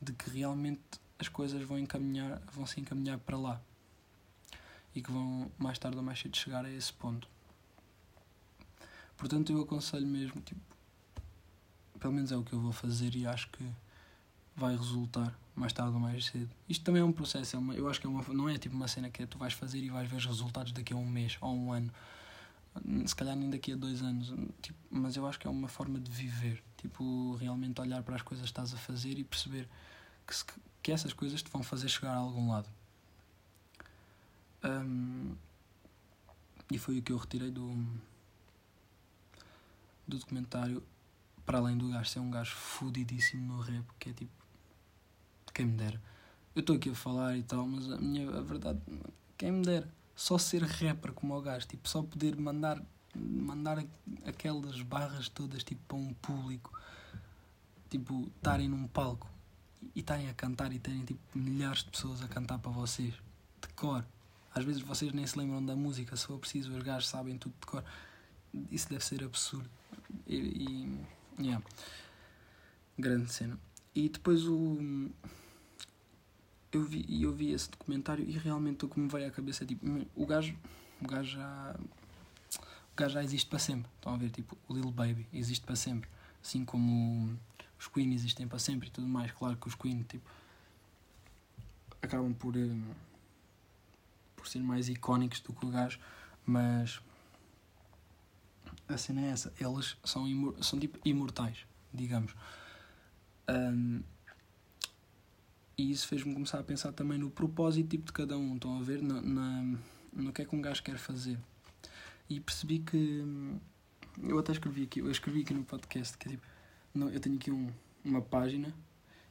de 0.00 0.12
que 0.12 0.30
realmente 0.30 0.82
as 1.18 1.28
coisas 1.28 1.62
vão, 1.62 1.78
encaminhar, 1.78 2.40
vão 2.52 2.66
se 2.66 2.80
encaminhar 2.80 3.18
para 3.18 3.38
lá. 3.38 3.60
E 4.94 5.02
que 5.02 5.10
vão, 5.10 5.50
mais 5.58 5.78
tarde 5.78 5.96
ou 5.96 6.02
mais 6.02 6.18
cedo, 6.18 6.36
chegar 6.36 6.64
a 6.64 6.70
esse 6.70 6.92
ponto. 6.92 7.28
Portanto, 9.16 9.50
eu 9.50 9.62
aconselho 9.62 10.06
mesmo, 10.06 10.40
tipo, 10.42 10.60
pelo 11.98 12.12
menos 12.12 12.30
é 12.30 12.36
o 12.36 12.44
que 12.44 12.52
eu 12.52 12.60
vou 12.60 12.72
fazer 12.72 13.14
e 13.14 13.26
acho 13.26 13.48
que 13.50 13.64
vai 14.56 14.74
resultar 14.74 15.36
mais 15.54 15.72
tarde 15.72 15.92
ou 15.92 16.00
mais 16.00 16.26
cedo. 16.26 16.50
Isto 16.68 16.84
também 16.84 17.02
é 17.02 17.04
um 17.04 17.12
processo, 17.12 17.56
é 17.56 17.58
uma, 17.58 17.74
eu 17.74 17.88
acho 17.88 18.00
que 18.00 18.06
é 18.06 18.10
uma, 18.10 18.22
não 18.28 18.48
é 18.48 18.58
tipo 18.58 18.74
uma 18.74 18.88
cena 18.88 19.10
que 19.10 19.26
tu 19.26 19.38
vais 19.38 19.52
fazer 19.52 19.78
e 19.78 19.90
vais 19.90 20.08
ver 20.08 20.16
os 20.16 20.26
resultados 20.26 20.72
daqui 20.72 20.92
a 20.92 20.96
um 20.96 21.06
mês 21.06 21.36
ou 21.40 21.54
um 21.54 21.72
ano, 21.72 21.90
se 23.06 23.14
calhar 23.14 23.36
nem 23.36 23.48
daqui 23.48 23.72
a 23.72 23.76
dois 23.76 24.02
anos, 24.02 24.32
tipo, 24.60 24.78
mas 24.90 25.16
eu 25.16 25.26
acho 25.26 25.38
que 25.38 25.46
é 25.46 25.50
uma 25.50 25.68
forma 25.68 25.98
de 25.98 26.10
viver, 26.10 26.62
tipo, 26.76 27.36
realmente 27.36 27.80
olhar 27.80 28.02
para 28.02 28.16
as 28.16 28.22
coisas 28.22 28.46
que 28.46 28.50
estás 28.50 28.74
a 28.74 28.76
fazer 28.76 29.18
e 29.18 29.24
perceber 29.24 29.68
que, 30.26 30.34
se, 30.34 30.44
que 30.82 30.92
essas 30.92 31.12
coisas 31.12 31.42
te 31.42 31.50
vão 31.50 31.62
fazer 31.62 31.88
chegar 31.88 32.12
a 32.12 32.16
algum 32.16 32.50
lado. 32.50 32.68
Um, 34.64 35.34
e 36.70 36.78
foi 36.78 36.98
o 36.98 37.02
que 37.02 37.12
eu 37.12 37.16
retirei 37.16 37.50
do, 37.50 37.70
do 40.06 40.18
documentário 40.18 40.82
para 41.46 41.58
além 41.58 41.78
do 41.78 41.88
gajo 41.88 42.10
ser 42.10 42.18
um 42.18 42.30
gajo 42.30 42.54
fudidíssimo 42.54 43.54
no 43.54 43.60
rap, 43.60 43.84
que 43.98 44.10
é 44.10 44.12
tipo 44.12 44.35
quem 45.56 45.64
me 45.64 45.72
dera. 45.72 45.98
Eu 46.54 46.60
estou 46.60 46.76
aqui 46.76 46.90
a 46.90 46.94
falar 46.94 47.36
e 47.36 47.42
tal, 47.42 47.66
mas 47.66 47.90
a 47.90 47.96
minha 47.96 48.28
a 48.28 48.42
verdade, 48.42 48.78
quem 49.38 49.50
me 49.50 49.64
dera. 49.64 49.88
Só 50.14 50.36
ser 50.36 50.62
rapper 50.62 51.12
como 51.12 51.34
o 51.34 51.40
gajo, 51.40 51.66
tipo, 51.66 51.88
só 51.88 52.02
poder 52.02 52.36
mandar, 52.36 52.82
mandar 53.14 53.82
aquelas 54.26 54.80
barras 54.82 55.28
todas 55.28 55.64
tipo, 55.64 55.80
para 55.88 55.96
um 55.96 56.12
público, 56.14 56.78
tipo, 57.88 58.30
estarem 58.36 58.68
num 58.68 58.86
palco 58.86 59.28
e 59.94 60.00
estarem 60.00 60.28
a 60.28 60.34
cantar 60.34 60.72
e 60.72 60.78
terem 60.78 61.04
tipo, 61.04 61.20
milhares 61.34 61.84
de 61.84 61.90
pessoas 61.90 62.22
a 62.22 62.28
cantar 62.28 62.58
para 62.58 62.70
vocês, 62.70 63.14
de 63.60 63.68
cor. 63.74 64.04
Às 64.54 64.64
vezes 64.64 64.82
vocês 64.82 65.12
nem 65.12 65.26
se 65.26 65.38
lembram 65.38 65.64
da 65.64 65.76
música, 65.76 66.16
se 66.16 66.26
for 66.26 66.38
preciso, 66.38 66.72
os 66.72 66.82
gajos 66.82 67.08
sabem 67.08 67.36
tudo 67.38 67.54
de 67.60 67.66
cor. 67.66 67.84
Isso 68.70 68.88
deve 68.88 69.04
ser 69.04 69.22
absurdo. 69.22 69.68
E, 70.26 70.36
e 71.38 71.42
yeah. 71.42 71.64
grande 72.98 73.30
cena. 73.32 73.58
E 73.94 74.08
depois 74.08 74.46
o 74.46 74.78
eu 76.72 76.82
vi, 76.82 77.22
eu 77.22 77.32
vi 77.32 77.52
esse 77.52 77.70
documentário 77.70 78.24
e 78.24 78.32
realmente 78.32 78.84
o 78.84 78.88
que 78.88 78.98
me 78.98 79.08
veio 79.08 79.28
à 79.28 79.30
cabeça 79.30 79.64
é 79.64 79.66
tipo, 79.66 79.86
o 80.14 80.26
gajo, 80.26 80.56
o 81.00 81.06
gajo 81.06 81.36
já. 81.36 81.76
O 82.92 82.96
gajo 82.96 83.14
já 83.14 83.22
existe 83.22 83.48
para 83.48 83.58
sempre. 83.58 83.90
Estão 83.96 84.14
a 84.14 84.16
ver? 84.16 84.30
Tipo, 84.30 84.56
o 84.68 84.74
Lil 84.74 84.90
Baby 84.90 85.26
existe 85.32 85.64
para 85.64 85.76
sempre. 85.76 86.08
Assim 86.42 86.64
como 86.64 87.38
os 87.78 87.88
Queen 87.88 88.12
existem 88.14 88.48
para 88.48 88.58
sempre 88.58 88.88
e 88.88 88.90
tudo 88.90 89.06
mais. 89.06 89.30
Claro 89.32 89.56
que 89.56 89.68
os 89.68 89.74
Queen, 89.74 90.02
tipo. 90.02 90.28
acabam 92.00 92.32
por. 92.32 92.56
Eh, 92.56 92.94
por 94.34 94.46
ser 94.48 94.60
mais 94.60 94.88
icónicos 94.88 95.40
do 95.40 95.52
que 95.52 95.66
o 95.66 95.70
gajo, 95.70 95.98
mas. 96.44 97.00
A 98.88 98.96
cena 98.96 99.20
é 99.22 99.30
essa. 99.30 99.52
Eles 99.60 99.96
são, 100.04 100.24
são 100.62 100.78
tipo 100.78 100.98
imortais, 101.04 101.66
digamos. 101.92 102.34
Um, 103.48 104.02
e 105.78 105.90
isso 105.90 106.08
fez-me 106.08 106.32
começar 106.32 106.58
a 106.58 106.62
pensar 106.62 106.92
também 106.92 107.18
no 107.18 107.30
propósito 107.30 107.90
tipo 107.90 108.06
de 108.06 108.12
cada 108.12 108.36
um, 108.38 108.54
estão 108.54 108.78
a 108.78 108.82
ver? 108.82 109.02
Na, 109.02 109.20
na, 109.20 109.78
no 110.12 110.32
que 110.32 110.40
é 110.40 110.44
que 110.44 110.56
um 110.56 110.62
gajo 110.62 110.82
quer 110.82 110.96
fazer. 110.96 111.38
E 112.28 112.40
percebi 112.40 112.78
que. 112.78 113.22
Eu 114.22 114.38
até 114.38 114.52
escrevi 114.52 114.84
aqui, 114.84 115.00
eu 115.00 115.10
escrevi 115.10 115.42
aqui 115.42 115.52
no 115.52 115.64
podcast 115.64 116.16
que 116.16 116.28
é 116.28 116.30
tipo. 116.32 116.46
Não, 116.94 117.10
eu 117.10 117.20
tenho 117.20 117.36
aqui 117.36 117.50
um, 117.50 117.70
uma 118.02 118.22
página 118.22 118.74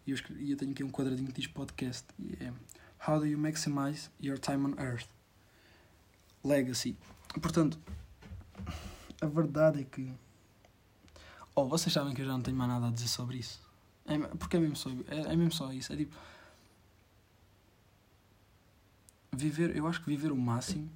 e 0.05 0.11
eu, 0.11 0.15
escrevi, 0.15 0.51
eu 0.51 0.55
tenho 0.55 0.71
aqui 0.71 0.83
um 0.83 0.91
quadradinho 0.91 1.27
que 1.27 1.41
diz 1.41 1.47
podcast. 1.47 2.05
E 2.19 2.37
é 2.39 2.53
How 3.07 3.19
do 3.19 3.25
you 3.25 3.39
maximize 3.39 4.09
your 4.21 4.37
time 4.37 4.67
on 4.67 4.79
Earth? 4.79 5.07
Legacy. 6.43 6.95
Portanto, 7.41 7.79
a 9.19 9.25
verdade 9.25 9.81
é 9.81 9.83
que. 9.83 10.13
Oh, 11.55 11.65
vocês 11.65 11.91
sabem 11.91 12.13
que 12.13 12.21
eu 12.21 12.25
já 12.25 12.33
não 12.33 12.41
tenho 12.41 12.55
mais 12.55 12.69
nada 12.69 12.87
a 12.87 12.91
dizer 12.91 13.07
sobre 13.07 13.37
isso. 13.37 13.59
É, 14.05 14.17
porque 14.19 14.57
é 14.57 14.59
mesmo, 14.59 14.75
só, 14.75 14.91
é, 15.07 15.33
é 15.33 15.35
mesmo 15.35 15.51
só 15.51 15.73
isso. 15.73 15.91
É 15.91 15.95
tipo 15.95 16.15
viver, 19.35 19.75
eu 19.75 19.87
acho 19.87 20.01
que 20.01 20.09
viver 20.09 20.31
o 20.31 20.37
máximo 20.37 20.89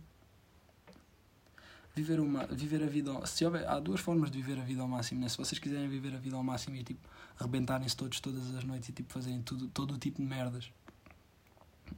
viver 1.95 2.19
uma 2.19 2.45
viver 2.47 2.83
a 2.83 2.87
vida 2.87 3.25
se 3.25 3.43
houver, 3.45 3.67
há 3.67 3.79
duas 3.79 3.99
formas 3.99 4.31
de 4.31 4.41
viver 4.41 4.59
a 4.59 4.63
vida 4.63 4.81
ao 4.81 4.87
máximo 4.87 5.21
né? 5.21 5.29
se 5.29 5.37
vocês 5.37 5.59
quiserem 5.59 5.87
viver 5.89 6.15
a 6.15 6.17
vida 6.17 6.35
ao 6.35 6.43
máximo 6.43 6.75
e 6.75 6.83
tipo 6.83 7.07
arrebentarem-se 7.37 7.95
todos 7.95 8.19
todas 8.19 8.55
as 8.55 8.63
noites 8.63 8.89
e 8.89 8.91
tipo 8.91 9.11
fazerem 9.11 9.41
tudo 9.41 9.67
todo 9.67 9.93
o 9.95 9.97
tipo 9.97 10.21
de 10.21 10.27
merdas 10.27 10.71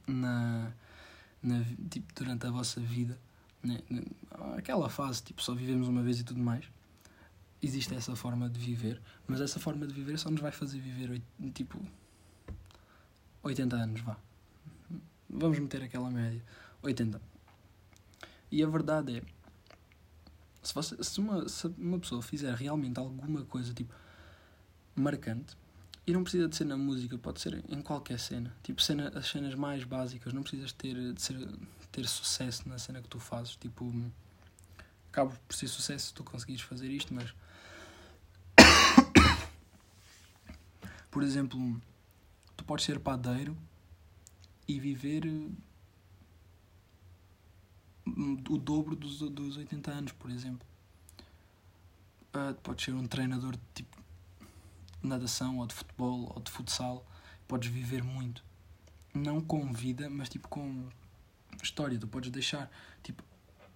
na, 0.06 0.72
na 1.42 1.64
tipo 1.90 2.12
durante 2.14 2.46
a 2.46 2.50
vossa 2.50 2.80
vida 2.80 3.18
né? 3.62 3.80
aquela 4.56 4.88
fase 4.88 5.22
tipo 5.22 5.42
só 5.42 5.54
vivemos 5.54 5.88
uma 5.88 6.02
vez 6.02 6.20
e 6.20 6.24
tudo 6.24 6.40
mais 6.40 6.64
existe 7.62 7.94
essa 7.94 8.16
forma 8.16 8.48
de 8.48 8.58
viver 8.58 9.00
mas 9.26 9.40
essa 9.40 9.60
forma 9.60 9.86
de 9.86 9.94
viver 9.94 10.18
só 10.18 10.30
nos 10.30 10.40
vai 10.40 10.52
fazer 10.52 10.80
viver 10.80 11.22
tipo 11.54 11.80
80 13.42 13.76
anos 13.76 14.00
vá 14.00 14.16
Vamos 15.32 15.58
meter 15.58 15.82
aquela 15.82 16.10
média. 16.10 16.42
80. 16.82 17.20
E 18.50 18.62
a 18.62 18.66
verdade 18.66 19.18
é, 19.18 19.22
se, 20.62 20.74
você, 20.74 21.02
se, 21.02 21.20
uma, 21.20 21.48
se 21.48 21.66
uma 21.78 21.98
pessoa 21.98 22.20
fizer 22.20 22.54
realmente 22.54 22.98
alguma 22.98 23.44
coisa 23.44 23.72
tipo 23.72 23.94
marcante, 24.94 25.56
E 26.06 26.12
não 26.12 26.22
precisa 26.22 26.48
de 26.48 26.56
ser 26.56 26.64
na 26.64 26.76
música, 26.76 27.16
pode 27.16 27.40
ser 27.40 27.64
em 27.68 27.80
qualquer 27.80 28.18
cena. 28.18 28.54
Tipo, 28.62 28.82
cena, 28.82 29.10
as 29.14 29.26
cenas 29.26 29.54
mais 29.54 29.84
básicas, 29.84 30.32
não 30.32 30.42
precisas 30.42 30.72
ter, 30.72 31.14
de 31.14 31.22
ser, 31.22 31.48
ter 31.90 32.06
sucesso 32.06 32.68
na 32.68 32.78
cena 32.78 33.00
que 33.00 33.08
tu 33.08 33.18
fazes. 33.18 33.56
Tipo, 33.56 33.90
acaba 35.08 35.32
por 35.48 35.54
ser 35.54 35.68
sucesso 35.68 36.08
se 36.08 36.14
tu 36.14 36.24
conseguires 36.24 36.62
fazer 36.62 36.88
isto, 36.88 37.14
mas. 37.14 37.32
por 41.10 41.22
exemplo, 41.22 41.80
tu 42.56 42.64
podes 42.64 42.84
ser 42.84 43.00
padeiro 43.00 43.56
e 44.66 44.78
viver 44.78 45.26
hum, 45.26 45.54
o 48.48 48.58
dobro 48.58 48.94
dos, 48.96 49.18
dos 49.18 49.56
80 49.56 49.90
anos, 49.90 50.12
por 50.12 50.30
exemplo. 50.30 50.66
Uh, 52.34 52.54
podes 52.62 52.84
ser 52.84 52.94
um 52.94 53.06
treinador 53.06 53.52
de 53.52 53.62
tipo 53.74 54.00
de 55.02 55.08
natação 55.08 55.58
ou 55.58 55.66
de 55.66 55.74
futebol 55.74 56.32
ou 56.34 56.40
de 56.40 56.50
futsal. 56.50 57.06
Podes 57.46 57.70
viver 57.70 58.02
muito. 58.02 58.44
Não 59.14 59.40
com 59.40 59.72
vida, 59.72 60.08
mas 60.08 60.28
tipo 60.28 60.48
com 60.48 60.88
história. 61.62 61.98
Tu 61.98 62.06
podes 62.06 62.30
deixar. 62.30 62.70
Tipo, 63.02 63.22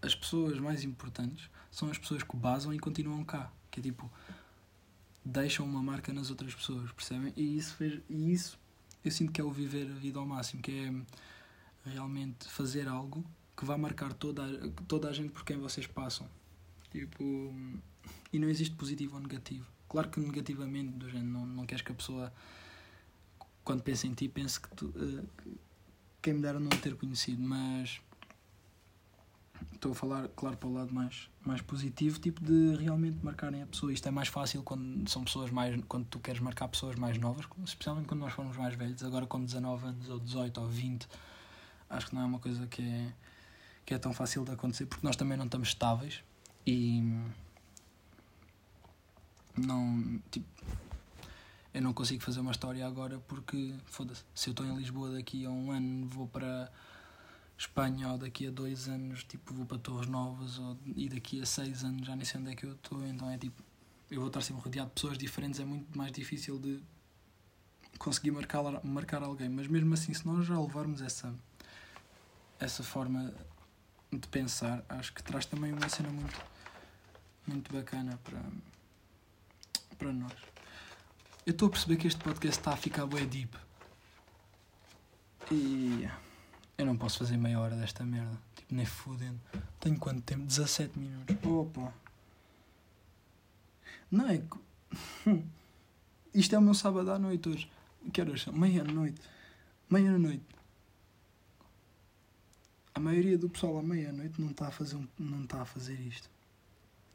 as 0.01 0.15
pessoas 0.15 0.59
mais 0.59 0.85
importantes 0.85 1.51
são 1.71 1.91
as 1.91 1.99
pessoas 1.99 2.23
que 2.23 2.37
basam 2.37 2.73
e 2.73 2.79
continuam 2.79 3.25
cá. 3.25 3.53
Que 3.71 3.81
é 3.81 3.83
tipo. 3.83 4.11
Deixam 5.25 5.67
uma 5.67 5.83
marca 5.83 6.13
nas 6.13 6.31
outras 6.31 6.55
pessoas, 6.55 6.93
percebem? 6.93 7.33
E 7.37 7.57
isso, 7.59 7.75
fez, 7.75 8.01
e 8.09 8.33
isso 8.33 8.57
eu 9.09 9.13
sinto 9.13 9.33
que 9.33 9.41
é 9.41 9.45
o 9.45 9.51
viver 9.51 9.91
a 9.91 9.95
vida 9.95 10.19
ao 10.19 10.27
máximo, 10.27 10.63
que 10.63 10.73
é 10.73 11.91
realmente 11.91 12.49
fazer 12.49 12.89
algo 12.89 13.25
que 13.57 13.65
vai 13.65 13.77
marcar 13.79 14.13
toda 14.13 14.45
a, 14.45 14.85
toda 14.87 15.09
a 15.09 15.13
gente 15.13 15.31
por 15.31 15.45
quem 15.45 15.57
vocês 15.57 15.87
passam. 15.87 16.29
Tipo, 16.91 17.25
e 18.33 18.39
não 18.39 18.49
existe 18.49 18.75
positivo 18.75 19.17
ou 19.17 19.21
negativo. 19.21 19.67
Claro 19.89 20.11
que 20.11 20.21
negativamente, 20.21 20.93
do 20.93 21.09
género, 21.09 21.29
não, 21.29 21.47
não 21.47 21.67
queres 21.67 21.83
que 21.83 21.93
a 21.93 21.95
pessoa, 21.95 22.33
quando 23.65 23.83
pensa 23.83 24.07
em 24.07 24.15
ti, 24.15 24.29
pense 24.29 24.61
que 24.61 24.69
tu, 24.71 24.87
uh, 24.87 25.27
quem 26.21 26.35
me 26.35 26.43
dera 26.43 26.59
não 26.59 26.71
ter 26.71 26.97
conhecido, 26.97 27.41
mas 27.43 28.01
estou 29.87 29.93
a 29.93 29.95
falar, 29.95 30.29
claro, 30.35 30.57
para 30.57 30.69
o 30.69 30.73
lado 30.73 30.93
mais, 30.93 31.29
mais 31.45 31.61
positivo, 31.61 32.19
tipo 32.19 32.43
de 32.43 32.77
realmente 32.77 33.19
marcarem 33.23 33.63
a 33.63 33.67
pessoa. 33.67 33.93
Isto 33.93 34.09
é 34.09 34.11
mais 34.11 34.29
fácil 34.29 34.63
quando 34.63 35.09
são 35.09 35.25
pessoas 35.25 35.51
mais. 35.51 35.81
quando 35.87 36.07
tu 36.07 36.19
queres 36.19 36.41
marcar 36.41 36.69
pessoas 36.69 36.97
mais 36.97 37.19
novas, 37.19 37.47
especialmente 37.65 38.07
quando 38.07 38.21
nós 38.21 38.33
formos 38.33 38.57
mais 38.57 38.75
velhos, 38.75 39.03
agora 39.05 39.27
com 39.27 39.43
19 39.43 39.87
anos, 39.87 40.09
ou 40.09 40.19
18 40.19 40.61
ou 40.61 40.67
20, 40.67 41.09
acho 41.91 42.07
que 42.09 42.15
não 42.15 42.23
é 42.23 42.25
uma 42.25 42.39
coisa 42.39 42.67
que 42.67 42.83
é, 42.83 43.13
que 43.85 43.95
é 43.95 43.99
tão 43.99 44.13
fácil 44.13 44.45
de 44.45 44.53
acontecer, 44.53 44.87
porque 44.87 45.07
nós 45.07 45.17
também 45.17 45.39
não 45.39 45.45
estamos 45.45 45.69
estáveis 45.69 46.23
e. 46.67 47.03
não. 49.57 50.21
tipo. 50.31 50.47
Eu 51.73 51.83
não 51.83 51.93
consigo 51.93 52.23
fazer 52.23 52.41
uma 52.41 52.53
história 52.53 52.87
agora 52.87 53.19
porque, 53.29 53.75
foda-se, 53.85 54.25
se 54.35 54.49
eu 54.49 54.53
estou 54.53 54.65
em 54.65 54.75
Lisboa 54.79 55.11
daqui 55.11 55.45
a 55.45 55.51
um 55.51 55.71
ano, 55.71 56.07
vou 56.09 56.27
para 56.27 56.73
Espanha 57.59 58.13
ou 58.13 58.19
daqui 58.19 58.47
a 58.47 58.51
dois 58.51 58.89
anos 58.89 59.25
tipo 59.25 59.55
vou 59.55 59.65
para 59.65 59.79
Torres 59.79 60.09
Novas 60.09 60.59
ou, 60.59 60.77
e 60.95 61.09
daqui 61.09 61.41
a 61.41 61.47
seis 61.47 61.85
anos 61.85 62.07
já 62.07 62.15
nem 62.15 62.25
sei 62.25 62.41
onde 62.41 62.53
é 62.53 62.55
que 62.55 62.67
eu 62.67 62.73
estou, 62.73 63.05
então 63.07 63.31
é 63.31 63.39
tipo 63.39 63.63
eu 64.11 64.21
vou 64.21 64.29
estar 64.29 64.41
sempre 64.41 64.63
rodeado 64.63 64.89
de 64.89 64.95
pessoas 64.95 65.19
diferentes, 65.19 65.59
é 65.59 65.65
muito 65.65 65.97
mais 65.97 66.13
difícil 66.13 66.59
de 66.59 66.81
conseguir 67.99 68.31
marcar, 68.31 68.63
marcar 68.85 69.23
alguém, 69.23 69.49
mas 69.49 69.67
mesmo 69.67 69.93
assim 69.95 70.13
se 70.13 70.27
nós 70.27 70.47
já 70.47 70.61
levarmos 70.61 71.01
essa 71.01 71.35
essa 72.59 72.83
forma 72.83 73.35
de 74.13 74.29
pensar, 74.29 74.85
acho 74.89 75.13
que 75.13 75.23
traz 75.23 75.47
também 75.47 75.73
uma 75.73 75.89
cena 75.89 76.11
muito 76.11 76.45
muito 77.47 77.73
bacana 77.73 78.19
para 78.23 78.43
para 79.97 80.13
nós. 80.13 80.35
Eu 81.47 81.53
estou 81.53 81.69
a 81.69 81.71
perceber 81.71 81.97
que 81.97 82.07
este 82.07 82.23
podcast 82.23 82.59
está 82.61 82.73
a 82.73 82.77
ficar 82.77 83.07
bem 83.07 83.27
deep. 83.27 83.57
E 85.51 86.09
eu 86.79 86.85
não 86.85 86.97
posso 86.97 87.19
fazer 87.19 87.37
meia 87.37 87.59
hora 87.59 87.75
desta 87.75 88.05
merda. 88.05 88.39
Tipo, 88.55 88.75
nem 88.75 88.85
fudendo. 88.85 89.41
Tenho 89.81 89.99
quanto 89.99 90.21
tempo? 90.23 90.45
17 90.45 90.99
minutos. 90.99 91.37
Opa! 91.45 91.93
Não 94.11 94.29
é 94.29 94.39
que. 94.39 95.43
Isto 96.35 96.55
é 96.55 96.59
o 96.59 96.63
meu 96.63 96.75
sábado 96.75 97.11
à 97.11 97.19
noite 97.19 97.49
hoje. 97.49 97.71
Que 98.13 98.21
horas 98.21 98.43
são? 98.43 98.53
Meia-noite. 98.53 99.21
Meia-noite. 99.89 100.45
A 102.95 103.01
maioria 103.01 103.39
do 103.39 103.49
pessoal 103.49 103.79
à 103.79 103.83
meia-noite 103.83 104.41
não 104.41 104.51
está 104.51 104.69
a 104.69 104.71
fazer 104.71 104.97
um... 104.97 105.07
não 105.19 105.45
está 105.45 105.63
a 105.63 105.65
fazer 105.65 105.99
isto. 106.01 106.29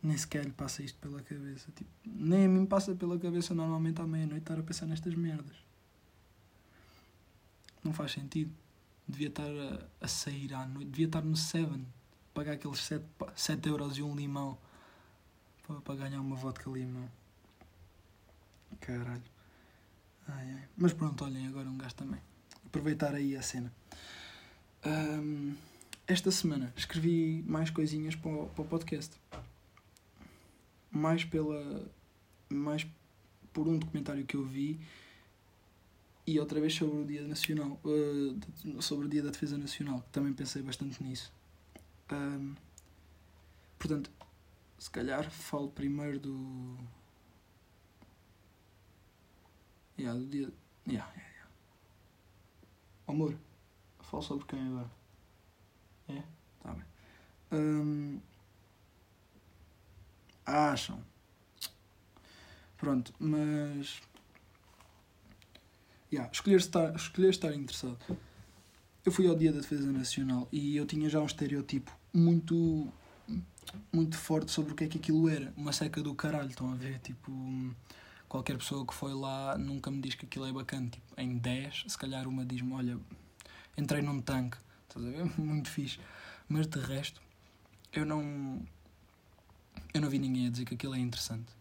Nem 0.01 0.17
sequer 0.17 0.43
lhe 0.43 0.51
passa 0.51 0.81
isto 0.81 0.97
pela 0.99 1.21
cabeça. 1.21 1.71
Tipo, 1.75 1.89
nem 2.05 2.45
a 2.45 2.49
mim 2.49 2.65
passa 2.65 2.95
pela 2.95 3.17
cabeça 3.19 3.53
normalmente 3.53 4.01
à 4.01 4.07
meia-noite 4.07 4.41
estar 4.41 4.59
a 4.59 4.63
pensar 4.63 4.87
nestas 4.87 5.13
merdas. 5.13 5.55
Não 7.83 7.93
faz 7.93 8.11
sentido 8.11 8.51
devia 9.11 9.27
estar 9.27 9.43
a, 9.43 10.05
a, 10.05 10.07
sair 10.07 10.53
à 10.53 10.65
noite, 10.65 10.89
devia 10.89 11.05
estar 11.05 11.21
no 11.21 11.35
Seven, 11.35 11.85
pagar 12.33 12.53
aqueles 12.53 12.79
7, 12.79 13.05
7 13.35 13.69
euros 13.69 13.97
e 13.97 14.01
um 14.03 14.15
limão 14.15 14.57
para, 15.67 15.81
para 15.81 15.95
ganhar 15.95 16.21
uma 16.21 16.35
vodka 16.35 16.69
limão. 16.69 17.09
Caralho. 18.79 19.23
Ai, 20.27 20.51
ai. 20.53 20.67
Mas 20.77 20.93
pronto, 20.93 21.23
olhem, 21.23 21.47
agora 21.47 21.69
um 21.69 21.77
gajo 21.77 21.95
também. 21.95 22.21
Aproveitar 22.65 23.13
aí 23.13 23.35
a 23.35 23.41
cena. 23.41 23.71
Um, 24.85 25.55
esta 26.07 26.31
semana 26.31 26.73
escrevi 26.75 27.43
mais 27.45 27.69
coisinhas 27.69 28.15
para 28.15 28.31
o, 28.31 28.47
para 28.47 28.61
o 28.63 28.67
podcast. 28.67 29.15
Mais 30.89 31.23
pela. 31.23 31.85
Mais 32.49 32.85
por 33.53 33.67
um 33.67 33.77
documentário 33.77 34.25
que 34.25 34.35
eu 34.35 34.45
vi 34.45 34.79
e 36.25 36.39
outra 36.39 36.59
vez 36.59 36.73
sobre 36.73 36.97
o 36.99 37.05
Dia 37.05 37.27
Nacional, 37.27 37.79
uh, 37.83 38.81
sobre 38.81 39.07
o 39.07 39.09
Dia 39.09 39.23
da 39.23 39.29
Defesa 39.29 39.57
Nacional, 39.57 40.01
que 40.01 40.09
também 40.09 40.33
pensei 40.33 40.61
bastante 40.61 41.03
nisso. 41.03 41.31
Um, 42.11 42.55
portanto, 43.79 44.11
se 44.77 44.89
calhar 44.89 45.29
falo 45.29 45.69
primeiro 45.69 46.19
do. 46.19 46.77
Yeah, 49.97 50.19
do 50.19 50.25
dia. 50.25 50.51
Yeah, 50.87 51.11
yeah, 51.15 51.29
yeah. 51.35 51.51
Amor, 53.07 53.35
falo 53.99 54.23
sobre 54.23 54.45
quem 54.45 54.59
agora? 54.67 54.91
É? 56.07 56.23
Tá 56.63 56.73
bem. 56.73 56.85
Um, 57.51 58.19
acham. 60.45 61.03
Pronto, 62.77 63.13
mas 63.19 64.01
Yeah, 66.11 66.29
escolher, 66.31 66.57
estar, 66.57 66.93
escolher 66.95 67.29
estar 67.29 67.53
interessado. 67.53 67.97
Eu 69.05 69.11
fui 69.11 69.27
ao 69.27 69.35
Dia 69.35 69.51
da 69.53 69.61
Defesa 69.61 69.91
Nacional 69.91 70.47
e 70.51 70.75
eu 70.75 70.85
tinha 70.85 71.09
já 71.09 71.21
um 71.21 71.25
estereotipo 71.25 71.91
muito 72.13 72.91
muito 73.91 74.17
forte 74.17 74.51
sobre 74.51 74.73
o 74.73 74.75
que 74.75 74.83
é 74.83 74.87
que 74.87 74.97
aquilo 74.97 75.29
era. 75.29 75.53
Uma 75.55 75.71
seca 75.71 76.01
do 76.01 76.13
caralho, 76.13 76.49
estão 76.49 76.71
a 76.71 76.75
ver? 76.75 76.99
Tipo, 76.99 77.31
qualquer 78.27 78.57
pessoa 78.57 78.85
que 78.85 78.93
foi 78.93 79.13
lá 79.13 79.57
nunca 79.57 79.89
me 79.89 80.01
diz 80.01 80.15
que 80.15 80.25
aquilo 80.25 80.45
é 80.45 80.51
bacana. 80.51 80.89
Tipo, 80.89 81.05
em 81.17 81.37
10, 81.37 81.85
se 81.87 81.97
calhar 81.97 82.27
uma 82.27 82.45
diz-me: 82.45 82.73
Olha, 82.73 82.97
entrei 83.77 84.01
num 84.01 84.19
tanque, 84.21 84.57
estás 84.87 85.05
a 85.05 85.09
ver? 85.09 85.31
Muito 85.39 85.69
fixe. 85.69 85.99
Mas 86.49 86.67
de 86.67 86.79
resto, 86.79 87.21
eu 87.93 88.05
não. 88.05 88.61
Eu 89.93 90.01
não 90.01 90.09
vi 90.09 90.19
ninguém 90.19 90.47
a 90.47 90.49
dizer 90.49 90.65
que 90.65 90.73
aquilo 90.73 90.95
é 90.95 90.99
interessante. 90.99 91.51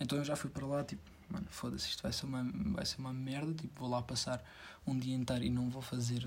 Então 0.00 0.18
eu 0.18 0.24
já 0.24 0.34
fui 0.34 0.50
para 0.50 0.66
lá, 0.66 0.82
tipo, 0.82 1.02
mano, 1.28 1.46
foda-se, 1.50 1.88
isto 1.88 2.02
vai 2.02 2.12
ser, 2.12 2.26
uma, 2.26 2.44
vai 2.72 2.84
ser 2.84 2.98
uma 2.98 3.12
merda, 3.12 3.52
tipo, 3.54 3.80
vou 3.80 3.88
lá 3.88 4.02
passar 4.02 4.42
um 4.86 4.98
dia 4.98 5.14
inteiro 5.14 5.44
e 5.44 5.50
não 5.50 5.70
vou 5.70 5.82
fazer 5.82 6.26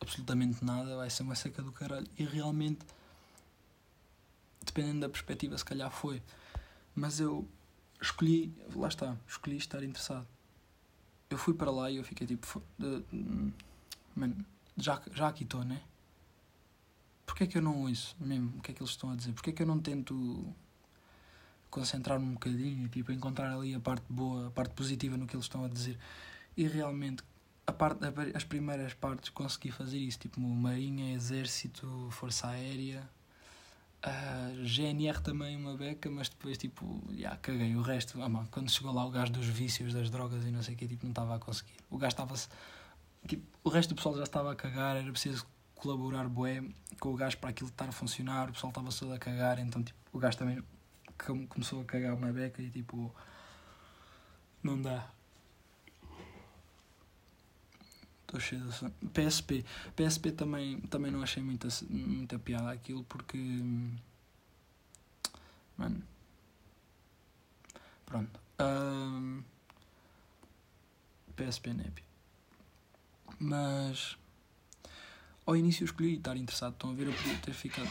absolutamente 0.00 0.64
nada, 0.64 0.96
vai 0.96 1.10
ser 1.10 1.22
uma 1.22 1.34
seca 1.34 1.62
do 1.62 1.72
caralho. 1.72 2.06
E 2.18 2.24
realmente, 2.24 2.80
dependendo 4.64 5.00
da 5.00 5.08
perspectiva, 5.08 5.56
se 5.56 5.64
calhar 5.64 5.90
foi. 5.90 6.22
Mas 6.94 7.20
eu 7.20 7.48
escolhi, 8.00 8.52
lá 8.74 8.88
está, 8.88 9.16
escolhi 9.28 9.56
estar 9.56 9.82
interessado. 9.82 10.26
Eu 11.28 11.38
fui 11.38 11.54
para 11.54 11.70
lá 11.70 11.90
e 11.90 11.96
eu 11.96 12.04
fiquei 12.04 12.26
tipo, 12.26 12.62
mano, 14.14 14.44
já, 14.76 15.02
já 15.12 15.28
aqui 15.28 15.44
estou, 15.44 15.64
né? 15.64 15.82
Porquê 17.24 17.44
é 17.44 17.46
que 17.46 17.58
eu 17.58 17.62
não 17.62 17.82
ouço 17.82 18.16
mesmo 18.20 18.56
o 18.56 18.62
que 18.62 18.70
é 18.70 18.74
que 18.74 18.80
eles 18.80 18.90
estão 18.90 19.10
a 19.10 19.16
dizer? 19.16 19.32
Porquê 19.32 19.50
é 19.50 19.52
que 19.52 19.62
eu 19.62 19.66
não 19.66 19.80
tento 19.80 20.54
concentrar-me 21.70 22.26
um 22.26 22.34
bocadinho 22.34 22.86
e 22.86 22.88
tipo, 22.88 23.12
encontrar 23.12 23.52
ali 23.52 23.74
a 23.74 23.80
parte 23.80 24.04
boa, 24.08 24.48
a 24.48 24.50
parte 24.50 24.74
positiva 24.74 25.16
no 25.16 25.26
que 25.26 25.34
eles 25.36 25.44
estão 25.44 25.64
a 25.64 25.68
dizer. 25.68 25.98
E 26.56 26.66
realmente, 26.66 27.22
a 27.66 27.72
parte, 27.72 28.00
as 28.34 28.44
primeiras 28.44 28.94
partes 28.94 29.30
consegui 29.30 29.70
fazer 29.70 29.98
isso, 29.98 30.18
tipo 30.18 30.40
Marinha, 30.40 31.14
Exército, 31.14 32.08
Força 32.10 32.48
Aérea, 32.48 33.08
uh, 34.04 34.64
GNR 34.64 35.20
também 35.20 35.56
uma 35.56 35.76
beca, 35.76 36.10
mas 36.10 36.28
depois 36.28 36.56
tipo, 36.56 37.02
já 37.10 37.16
yeah, 37.16 37.36
caguei. 37.38 37.74
O 37.76 37.82
resto, 37.82 38.20
ah, 38.22 38.46
quando 38.50 38.70
chegou 38.70 38.92
lá 38.92 39.04
o 39.04 39.10
gajo 39.10 39.32
dos 39.32 39.46
vícios, 39.46 39.92
das 39.92 40.10
drogas 40.10 40.44
e 40.44 40.50
não 40.50 40.62
sei 40.62 40.74
o 40.74 40.78
que, 40.78 40.86
tipo, 40.86 41.04
não 41.04 41.10
estava 41.10 41.36
a 41.36 41.38
conseguir. 41.38 41.74
O 41.90 41.98
gajo 41.98 42.12
estava-se. 42.12 42.48
Tipo, 43.26 43.44
o 43.64 43.68
resto 43.68 43.90
do 43.90 43.96
pessoal 43.96 44.16
já 44.16 44.22
estava 44.22 44.52
a 44.52 44.56
cagar, 44.56 44.96
era 44.96 45.10
preciso 45.10 45.46
colaborar 45.74 46.28
bué 46.28 46.62
com 46.98 47.12
o 47.12 47.16
gajo 47.16 47.36
para 47.38 47.50
aquilo 47.50 47.68
estar 47.68 47.88
a 47.88 47.92
funcionar, 47.92 48.48
o 48.48 48.52
pessoal 48.52 48.70
estava 48.70 48.88
todo 48.90 49.12
a 49.12 49.18
cagar, 49.18 49.58
então 49.58 49.82
tipo, 49.82 49.98
o 50.12 50.18
gajo 50.18 50.38
também 50.38 50.62
começou 51.16 51.82
a 51.82 51.84
cagar 51.84 52.14
uma 52.14 52.32
beca 52.32 52.62
e 52.62 52.70
tipo. 52.70 53.14
Não 54.62 54.80
dá. 54.80 55.10
Estou 58.22 58.40
cheio 58.40 58.62
de 58.62 58.72
sono. 58.72 58.92
PSP. 59.12 59.64
PSP 59.94 60.32
também, 60.32 60.80
também 60.82 61.12
não 61.12 61.22
achei 61.22 61.42
muita, 61.42 61.68
muita 61.88 62.38
piada 62.38 62.70
aquilo 62.72 63.04
porque. 63.04 63.38
Mano. 65.76 66.02
Pronto. 68.04 68.40
Um, 68.60 69.42
PSP 71.36 71.72
NEP. 71.72 72.02
Mas. 73.38 74.16
Ao 75.44 75.56
início 75.56 75.84
eu 75.84 75.86
escolhi 75.86 76.16
estar 76.16 76.36
interessado. 76.36 76.72
Estão 76.72 76.90
a 76.90 76.94
ver? 76.94 77.06
Eu 77.06 77.12
podia 77.12 77.38
ter 77.38 77.52
ficado. 77.52 77.90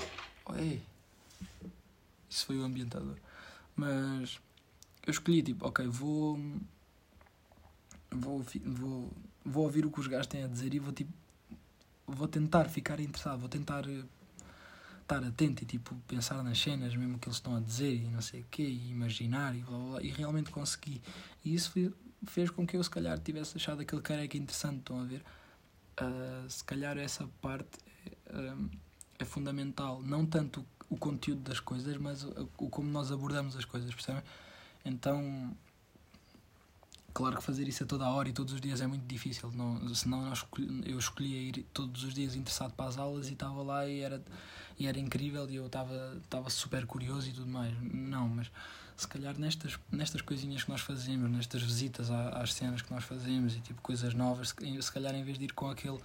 Ei! 0.57 0.94
Isso 2.35 2.47
foi 2.47 2.57
o 2.57 2.63
ambientador. 2.63 3.15
Mas. 3.75 4.41
Eu 5.07 5.11
escolhi 5.11 5.41
tipo, 5.41 5.65
ok, 5.65 5.87
vou. 5.87 6.37
Vou, 8.11 8.45
vou, 8.65 9.13
vou 9.43 9.63
ouvir 9.63 9.85
o 9.85 9.91
que 9.91 9.99
os 10.01 10.07
gajos 10.07 10.27
têm 10.27 10.43
a 10.43 10.47
dizer 10.47 10.73
e 10.73 10.79
vou 10.79 10.91
tipo. 10.91 11.13
Vou 12.05 12.27
tentar 12.27 12.65
ficar 12.65 12.99
interessado, 12.99 13.39
vou 13.39 13.49
tentar 13.49 13.87
eh, 13.89 14.03
estar 15.01 15.23
atento 15.23 15.63
e 15.63 15.65
tipo 15.65 15.95
pensar 16.07 16.43
nas 16.43 16.59
cenas 16.59 16.95
mesmo 16.95 17.17
que 17.17 17.27
eles 17.27 17.37
estão 17.37 17.55
a 17.55 17.59
dizer 17.59 17.95
e 17.95 18.07
não 18.09 18.21
sei 18.21 18.41
o 18.41 18.45
quê, 18.51 18.61
e 18.61 18.91
imaginar 18.91 19.55
e 19.55 19.61
blá, 19.61 19.75
blá, 19.75 19.89
blá, 19.89 20.03
e 20.03 20.09
realmente 20.09 20.51
consegui. 20.51 21.01
E 21.43 21.55
isso 21.55 21.73
fez 22.27 22.51
com 22.51 22.67
que 22.67 22.77
eu 22.77 22.83
se 22.83 22.89
calhar 22.91 23.17
tivesse 23.17 23.57
achado 23.57 23.81
aquele 23.81 24.01
careca 24.03 24.37
interessante, 24.37 24.79
estão 24.79 25.01
a 25.01 25.05
ver? 25.05 25.23
Uh, 25.99 26.47
se 26.47 26.63
calhar 26.63 26.95
essa 26.97 27.27
parte 27.41 27.79
uh, 28.27 28.69
é 29.17 29.25
fundamental, 29.25 30.03
não 30.03 30.27
tanto 30.27 30.63
o 30.89 30.97
conteúdo 30.97 31.41
das 31.41 31.59
coisas, 31.59 31.97
mas 31.97 32.23
o, 32.23 32.49
o 32.57 32.69
como 32.69 32.89
nós 32.89 33.11
abordamos 33.11 33.55
as 33.55 33.65
coisas, 33.65 33.93
percebem? 33.93 34.23
Então 34.83 35.55
Claro 37.15 37.37
que 37.37 37.43
fazer 37.43 37.65
isso 37.65 37.81
a 37.81 37.87
toda 37.87 38.03
a 38.03 38.09
hora 38.09 38.27
e 38.27 38.33
todos 38.33 38.53
os 38.53 38.59
dias 38.59 38.81
é 38.81 38.87
muito 38.87 39.05
difícil, 39.07 39.49
não, 39.53 39.95
senão 39.95 40.33
eu 40.85 40.99
escolhia 40.99 41.39
ir 41.43 41.65
todos 41.73 42.03
os 42.03 42.13
dias 42.13 42.35
interessado 42.35 42.73
para 42.73 42.89
as 42.89 42.97
aulas 42.97 43.29
e 43.29 43.33
estava 43.33 43.63
lá 43.63 43.87
e 43.87 44.01
era, 44.01 44.21
e 44.77 44.85
era 44.85 44.99
incrível 44.99 45.49
e 45.49 45.55
eu 45.55 45.67
estava, 45.67 46.17
estava 46.21 46.49
super 46.49 46.85
curioso 46.85 47.29
e 47.29 47.31
tudo 47.31 47.47
mais. 47.47 47.73
Não, 47.81 48.27
mas 48.27 48.51
se 48.97 49.07
calhar 49.07 49.39
nestas, 49.39 49.79
nestas 49.89 50.21
coisinhas 50.21 50.65
que 50.65 50.69
nós 50.69 50.81
fazemos, 50.81 51.31
nestas 51.31 51.61
visitas 51.61 52.11
às 52.11 52.53
cenas 52.53 52.81
que 52.81 52.91
nós 52.91 53.05
fazemos 53.05 53.55
e 53.55 53.61
tipo 53.61 53.81
coisas 53.81 54.13
novas, 54.13 54.49
se 54.49 54.91
calhar 54.91 55.15
em 55.15 55.23
vez 55.23 55.37
de 55.39 55.45
ir 55.45 55.53
com 55.53 55.69
aquele 55.69 55.99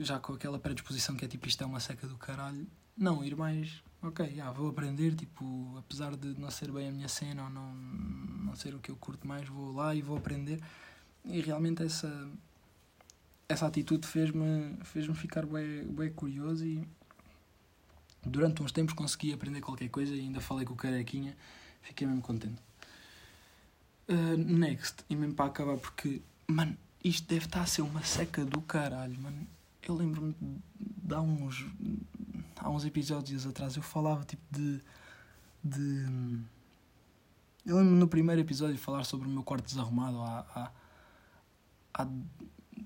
já 0.00 0.18
com 0.18 0.34
aquela 0.34 0.58
predisposição 0.58 1.16
que 1.16 1.24
é 1.24 1.28
tipo 1.28 1.48
isto 1.48 1.64
é 1.64 1.66
uma 1.66 1.80
seca 1.80 2.06
do 2.06 2.16
caralho, 2.18 2.66
não, 2.96 3.24
ir 3.24 3.36
mais 3.36 3.82
ok, 4.02 4.24
yeah, 4.26 4.52
vou 4.52 4.68
aprender, 4.68 5.14
tipo, 5.14 5.74
apesar 5.78 6.16
de 6.16 6.38
não 6.38 6.50
ser 6.50 6.70
bem 6.70 6.88
a 6.88 6.92
minha 6.92 7.08
cena 7.08 7.44
ou 7.44 7.50
não, 7.50 7.74
não 7.74 8.54
ser 8.54 8.74
o 8.74 8.78
que 8.78 8.90
eu 8.90 8.96
curto 8.96 9.26
mais, 9.26 9.48
vou 9.48 9.72
lá 9.72 9.94
e 9.94 10.02
vou 10.02 10.16
aprender. 10.16 10.60
E 11.24 11.40
realmente 11.40 11.82
essa, 11.82 12.30
essa 13.48 13.66
atitude 13.66 14.06
fez-me 14.06 14.76
fez 14.84 15.06
ficar 15.18 15.44
bem, 15.46 15.84
bem 15.84 16.12
curioso 16.12 16.64
e 16.64 16.86
durante 18.24 18.62
uns 18.62 18.72
tempos 18.72 18.94
consegui 18.94 19.32
aprender 19.32 19.60
qualquer 19.60 19.88
coisa 19.88 20.14
e 20.14 20.20
ainda 20.20 20.40
falei 20.40 20.64
com 20.64 20.74
o 20.74 20.76
carequinha, 20.76 21.36
fiquei 21.82 22.06
mesmo 22.06 22.22
contente. 22.22 22.60
Uh, 24.08 24.36
next, 24.36 25.04
e 25.10 25.16
mesmo 25.16 25.34
para 25.34 25.46
acabar, 25.46 25.76
porque, 25.78 26.22
mano, 26.46 26.76
isto 27.02 27.26
deve 27.28 27.46
estar 27.46 27.62
a 27.62 27.66
ser 27.66 27.82
uma 27.82 28.04
seca 28.04 28.44
do 28.44 28.60
caralho, 28.60 29.18
mano. 29.20 29.46
Eu 29.82 29.94
lembro-me 29.94 30.34
de 30.80 31.14
há 31.14 31.20
uns 31.20 31.64
há 32.66 32.70
uns 32.70 32.84
episódios 32.84 33.46
atrás 33.46 33.76
eu 33.76 33.82
falava 33.82 34.24
tipo 34.24 34.42
de. 34.50 34.82
de 35.62 36.40
eu 37.64 37.76
lembro 37.76 37.94
no 37.94 38.08
primeiro 38.08 38.40
episódio 38.40 38.76
falar 38.76 39.04
sobre 39.04 39.28
o 39.28 39.30
meu 39.30 39.42
quarto 39.42 39.66
desarrumado, 39.66 40.20
há, 40.20 40.46
há, 40.54 42.02
há, 42.02 42.08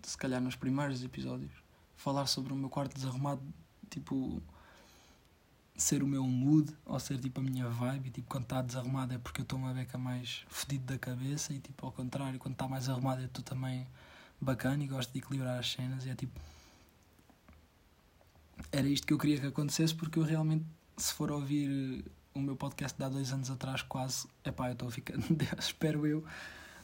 se 0.02 0.16
calhar 0.16 0.40
nos 0.40 0.56
primeiros 0.56 1.02
episódios, 1.02 1.50
falar 1.96 2.26
sobre 2.26 2.52
o 2.52 2.56
meu 2.56 2.68
quarto 2.68 2.94
desarrumado, 2.94 3.42
tipo, 3.90 4.42
ser 5.76 6.02
o 6.02 6.06
meu 6.06 6.24
mood, 6.24 6.74
ou 6.84 6.98
ser 7.00 7.18
tipo 7.18 7.40
a 7.40 7.42
minha 7.42 7.68
vibe, 7.68 8.10
tipo, 8.10 8.28
quando 8.28 8.44
está 8.44 8.62
desarrumado 8.62 9.14
é 9.14 9.18
porque 9.18 9.40
eu 9.40 9.44
estou 9.44 9.58
uma 9.58 9.72
beca 9.72 9.98
mais 9.98 10.44
fedido 10.48 10.84
da 10.84 10.98
cabeça, 10.98 11.52
e 11.52 11.58
tipo, 11.58 11.86
ao 11.86 11.92
contrário, 11.92 12.38
quando 12.38 12.54
está 12.54 12.68
mais 12.68 12.88
arrumado 12.88 13.20
eu 13.20 13.26
estou 13.26 13.44
também 13.44 13.86
bacana 14.40 14.82
e 14.82 14.86
gosto 14.86 15.12
de 15.12 15.18
equilibrar 15.18 15.58
as 15.58 15.70
cenas, 15.70 16.06
e 16.06 16.10
é 16.10 16.14
tipo 16.14 16.38
era 18.72 18.88
isto 18.88 19.06
que 19.06 19.12
eu 19.12 19.18
queria 19.18 19.40
que 19.40 19.46
acontecesse 19.46 19.94
porque 19.94 20.18
eu 20.18 20.22
realmente, 20.22 20.64
se 20.96 21.12
for 21.14 21.30
ouvir 21.30 22.04
o 22.34 22.40
meu 22.40 22.56
podcast 22.56 22.96
de 22.96 23.04
há 23.04 23.08
dois 23.08 23.32
anos 23.32 23.50
atrás, 23.50 23.82
quase, 23.82 24.28
epá, 24.44 24.68
eu 24.68 24.72
estou 24.72 24.90
ficar, 24.90 25.14
espero 25.58 26.06
eu, 26.06 26.24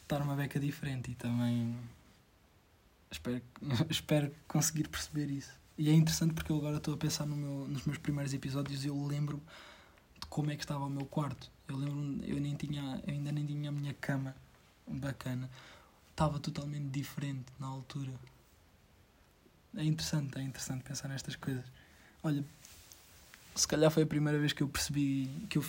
estar 0.02 0.18
numa 0.20 0.34
beca 0.34 0.58
diferente 0.58 1.10
e 1.10 1.14
também 1.14 1.76
espero, 3.10 3.42
espero 3.90 4.32
conseguir 4.48 4.88
perceber 4.88 5.30
isso. 5.30 5.52
E 5.78 5.90
é 5.90 5.92
interessante 5.92 6.32
porque 6.32 6.50
eu 6.50 6.56
agora 6.56 6.78
estou 6.78 6.94
a 6.94 6.96
pensar 6.96 7.26
no 7.26 7.36
meu, 7.36 7.68
nos 7.68 7.84
meus 7.84 7.98
primeiros 7.98 8.32
episódios 8.32 8.84
e 8.84 8.88
eu 8.88 9.06
lembro 9.06 9.42
de 10.18 10.26
como 10.26 10.50
é 10.50 10.56
que 10.56 10.64
estava 10.64 10.84
o 10.84 10.90
meu 10.90 11.04
quarto. 11.04 11.50
Eu 11.68 11.76
lembro 11.76 12.24
eu 12.24 12.40
nem 12.40 12.54
tinha, 12.56 13.02
eu 13.06 13.12
ainda 13.12 13.30
nem 13.30 13.44
tinha 13.44 13.68
a 13.68 13.72
minha 13.72 13.92
cama 13.94 14.34
bacana. 14.86 15.50
Estava 16.10 16.38
totalmente 16.38 16.86
diferente 16.86 17.44
na 17.58 17.66
altura 17.66 18.12
é 19.76 19.84
interessante, 19.84 20.38
é 20.38 20.42
interessante 20.42 20.82
pensar 20.82 21.08
nestas 21.08 21.36
coisas. 21.36 21.64
Olha, 22.22 22.44
se 23.56 23.66
calhar 23.66 23.90
foi 23.90 24.02
a 24.02 24.06
primeira 24.06 24.38
vez 24.38 24.52
que 24.52 24.62
eu 24.62 24.68
percebi 24.68 25.30
que 25.48 25.58
eu 25.58 25.64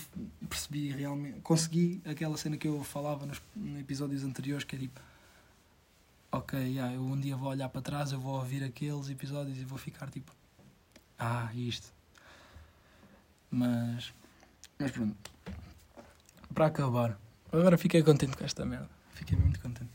percebi 0.50 0.92
realmente 0.92 1.40
consegui 1.40 2.02
aquela 2.06 2.38
cena 2.38 2.58
que 2.58 2.68
eu 2.68 2.84
falava 2.84 3.26
nos, 3.26 3.42
episódios 3.80 4.24
anteriores 4.24 4.66
que 4.66 4.76
é 4.76 4.80
tipo 4.80 5.00
ok, 6.32 6.60
yeah, 6.60 6.94
eu 6.94 7.02
um 7.02 7.18
dia 7.18 7.38
vou 7.38 7.50
olhar 7.50 7.70
para 7.70 7.82
trás 7.82 8.12
eu 8.12 8.20
vou 8.20 8.36
ouvir 8.36 8.64
aqueles 8.64 9.10
episódios 9.10 9.58
e 9.58 9.64
vou 9.64 9.78
ficar 9.78 10.10
tipo 10.10 10.36
ah, 11.18 11.50
isto. 11.56 11.94
Mas 13.50 14.14
mas 14.78 14.92
pronto. 14.92 15.16
Para 16.54 16.66
acabar 16.68 17.18
agora 17.52 17.78
fiquei 17.78 18.04
contente 18.04 18.36
com 18.36 18.44
esta 18.44 18.66
merda. 18.66 18.90
Fiquei 19.14 19.38
muito 19.38 19.60
contente. 19.62 19.92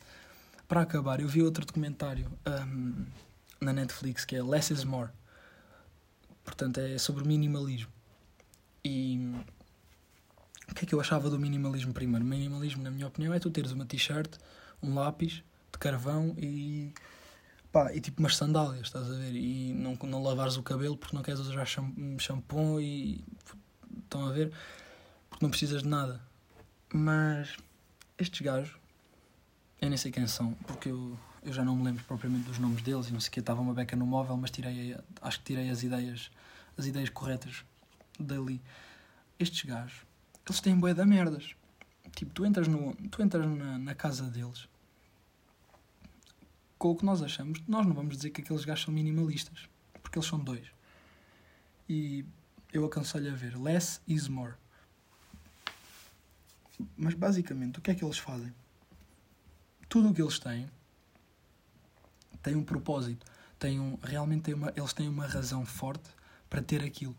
Para 0.66 0.80
acabar 0.80 1.20
eu 1.20 1.28
vi 1.28 1.42
outro 1.42 1.66
documentário 1.66 2.26
um, 2.46 3.04
na 3.62 3.72
Netflix 3.72 4.24
que 4.24 4.36
é 4.36 4.42
Less 4.42 4.72
is 4.72 4.84
More. 4.84 5.10
Portanto, 6.44 6.78
é 6.78 6.98
sobre 6.98 7.26
minimalismo. 7.26 7.92
E 8.84 9.32
o 10.68 10.74
que 10.74 10.84
é 10.84 10.88
que 10.88 10.94
eu 10.94 11.00
achava 11.00 11.30
do 11.30 11.38
minimalismo 11.38 11.92
primeiro? 11.92 12.24
Minimalismo, 12.24 12.82
na 12.82 12.90
minha 12.90 13.06
opinião, 13.06 13.32
é 13.32 13.38
tu 13.38 13.50
teres 13.50 13.70
uma 13.70 13.86
t-shirt, 13.86 14.36
um 14.82 14.94
lápis 14.94 15.42
de 15.72 15.78
carvão 15.78 16.34
e 16.36 16.92
pá, 17.70 17.94
e 17.94 18.00
tipo 18.00 18.20
umas 18.20 18.36
sandálias, 18.36 18.88
estás 18.88 19.10
a 19.10 19.14
ver? 19.14 19.34
E 19.34 19.72
não, 19.72 19.96
não 20.02 20.22
lavares 20.22 20.56
o 20.56 20.62
cabelo 20.62 20.96
porque 20.96 21.14
não 21.14 21.22
queres 21.22 21.40
usar 21.40 21.64
shampoo 21.64 22.80
e 22.80 23.24
estão 24.02 24.26
a 24.26 24.32
ver? 24.32 24.52
Porque 25.30 25.44
não 25.44 25.50
precisas 25.50 25.82
de 25.82 25.88
nada. 25.88 26.20
Mas 26.92 27.56
estes 28.18 28.40
gajos, 28.40 28.74
eu 29.80 29.88
nem 29.88 29.96
sei 29.96 30.10
quem 30.10 30.26
são, 30.26 30.54
porque 30.66 30.90
eu 30.90 31.18
eu 31.42 31.52
já 31.52 31.64
não 31.64 31.76
me 31.76 31.84
lembro 31.84 32.04
propriamente 32.04 32.44
dos 32.46 32.58
nomes 32.58 32.82
deles 32.82 33.08
e 33.08 33.12
não 33.12 33.20
sei 33.20 33.28
o 33.28 33.32
que, 33.32 33.40
estava 33.40 33.60
uma 33.60 33.74
beca 33.74 33.96
no 33.96 34.06
móvel, 34.06 34.36
mas 34.36 34.50
tirei, 34.50 34.96
acho 35.20 35.38
que 35.38 35.44
tirei 35.44 35.70
as 35.70 35.82
ideias, 35.82 36.30
as 36.76 36.86
ideias 36.86 37.10
corretas 37.10 37.64
dali. 38.18 38.60
Estes 39.38 39.64
gajos, 39.64 40.02
eles 40.46 40.60
têm 40.60 40.78
bué 40.78 40.94
da 40.94 41.04
merdas. 41.04 41.54
Tipo, 42.14 42.32
tu 42.32 42.46
entras, 42.46 42.68
no, 42.68 42.94
tu 43.10 43.22
entras 43.22 43.46
na, 43.46 43.78
na 43.78 43.94
casa 43.94 44.24
deles 44.24 44.68
com 46.78 46.90
o 46.90 46.96
que 46.96 47.04
nós 47.04 47.22
achamos, 47.22 47.60
nós 47.68 47.86
não 47.86 47.94
vamos 47.94 48.16
dizer 48.16 48.30
que 48.30 48.40
aqueles 48.40 48.64
gajos 48.64 48.86
são 48.86 48.92
minimalistas, 48.92 49.68
porque 50.02 50.18
eles 50.18 50.28
são 50.28 50.38
dois. 50.38 50.66
E 51.88 52.24
eu 52.72 52.84
aconselho 52.84 53.30
a 53.30 53.36
ver 53.36 53.56
Less 53.56 54.00
is 54.06 54.26
More. 54.26 54.54
Mas 56.96 57.14
basicamente, 57.14 57.78
o 57.78 57.82
que 57.82 57.92
é 57.92 57.94
que 57.94 58.04
eles 58.04 58.18
fazem? 58.18 58.52
Tudo 59.88 60.10
o 60.10 60.14
que 60.14 60.20
eles 60.20 60.40
têm 60.40 60.68
tem 62.42 62.56
um 62.56 62.64
propósito, 62.64 63.24
tem 63.58 63.78
um, 63.78 63.96
realmente 64.02 64.42
tem 64.42 64.54
uma, 64.54 64.72
eles 64.76 64.92
têm 64.92 65.08
uma 65.08 65.26
razão 65.26 65.64
forte 65.64 66.10
para 66.50 66.60
ter 66.60 66.82
aquilo. 66.82 67.16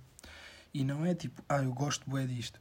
E 0.74 0.84
não 0.84 1.06
é 1.06 1.16
tipo, 1.16 1.42
ah, 1.48 1.64
eu 1.64 1.72
gosto 1.72 2.10
bué 2.10 2.26
disto. 2.26 2.60